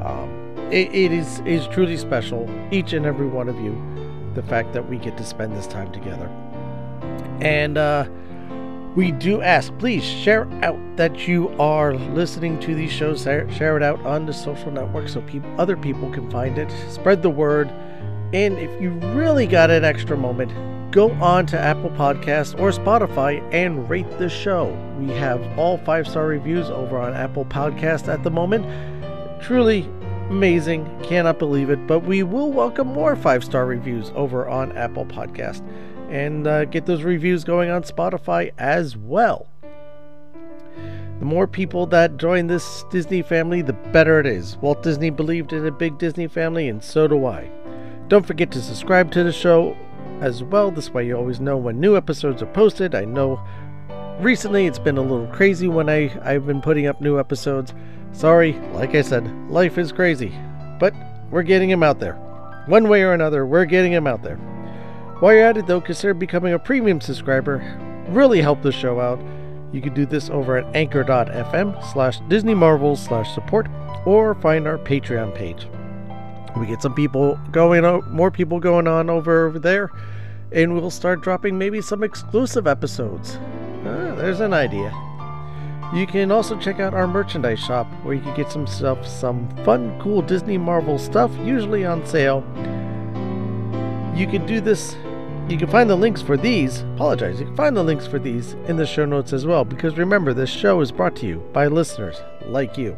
[0.03, 3.75] Um, it, it is is truly special, each and every one of you,
[4.33, 6.29] the fact that we get to spend this time together.
[7.41, 8.07] And uh,
[8.95, 13.23] we do ask, please share out that you are listening to these shows.
[13.23, 16.71] Share, it out on the social network so peop other people can find it.
[16.91, 17.69] Spread the word.
[18.33, 20.51] And if you really got an extra moment,
[20.91, 24.71] go on to Apple Podcasts or Spotify and rate the show.
[24.99, 28.65] We have all five star reviews over on Apple Podcast at the moment.
[29.41, 29.89] Truly
[30.29, 31.87] amazing, cannot believe it.
[31.87, 35.67] But we will welcome more five star reviews over on Apple Podcast
[36.13, 39.47] and uh, get those reviews going on Spotify as well.
[41.17, 44.57] The more people that join this Disney family, the better it is.
[44.57, 47.49] Walt Disney believed in a big Disney family, and so do I.
[48.09, 49.75] Don't forget to subscribe to the show
[50.21, 50.69] as well.
[50.69, 52.93] This way, you always know when new episodes are posted.
[52.93, 53.41] I know
[54.19, 57.73] recently it's been a little crazy when I, I've been putting up new episodes.
[58.11, 60.31] Sorry, like I said, life is crazy.
[60.79, 60.93] But
[61.31, 62.13] we're getting them out there.
[62.67, 64.37] One way or another, we're getting them out there.
[65.23, 67.63] While you're at it, though, consider becoming a premium subscriber.
[68.09, 69.21] Really help the show out.
[69.71, 73.69] You can do this over at anchor.fm slash Disney Marvels slash support
[74.05, 75.65] or find our Patreon page.
[76.59, 79.91] We get some people going more people going on over, over there,
[80.51, 83.37] and we'll start dropping maybe some exclusive episodes.
[83.85, 84.91] Ah, there's an idea.
[85.95, 89.47] You can also check out our merchandise shop where you can get some stuff, some
[89.63, 92.43] fun, cool Disney Marvel stuff, usually on sale.
[94.17, 94.97] You can do this
[95.49, 98.53] you can find the links for these, apologize, you can find the links for these
[98.67, 101.67] in the show notes as well, because remember, this show is brought to you by
[101.67, 102.97] listeners like you.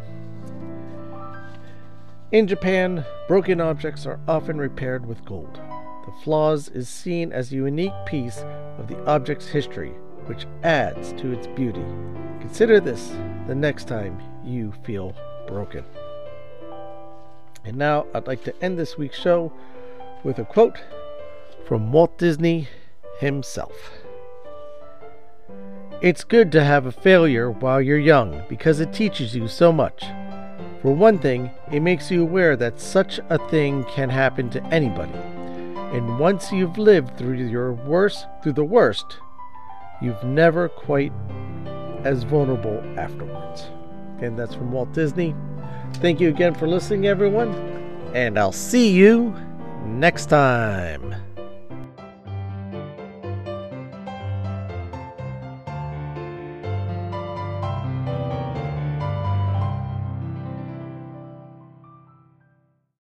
[2.31, 5.59] In Japan, broken objects are often repaired with gold.
[6.05, 8.43] The flaws is seen as a unique piece
[8.77, 9.93] of the object's history,
[10.25, 11.85] which adds to its beauty.
[12.41, 13.11] Consider this
[13.47, 15.15] the next time you feel
[15.47, 15.83] broken.
[17.63, 19.51] And now I'd like to end this week's show
[20.23, 20.77] with a quote
[21.65, 22.67] from Walt Disney
[23.19, 23.73] himself.
[26.01, 30.03] It's good to have a failure while you're young because it teaches you so much.
[30.81, 35.17] For one thing, it makes you aware that such a thing can happen to anybody.
[35.95, 39.17] And once you've lived through your worst, through the worst,
[40.01, 41.13] you've never quite
[42.03, 43.63] as vulnerable afterwards.
[44.19, 45.33] And that's from Walt Disney.
[45.95, 47.55] Thank you again for listening, everyone,
[48.13, 49.35] and I'll see you
[49.85, 51.15] next time.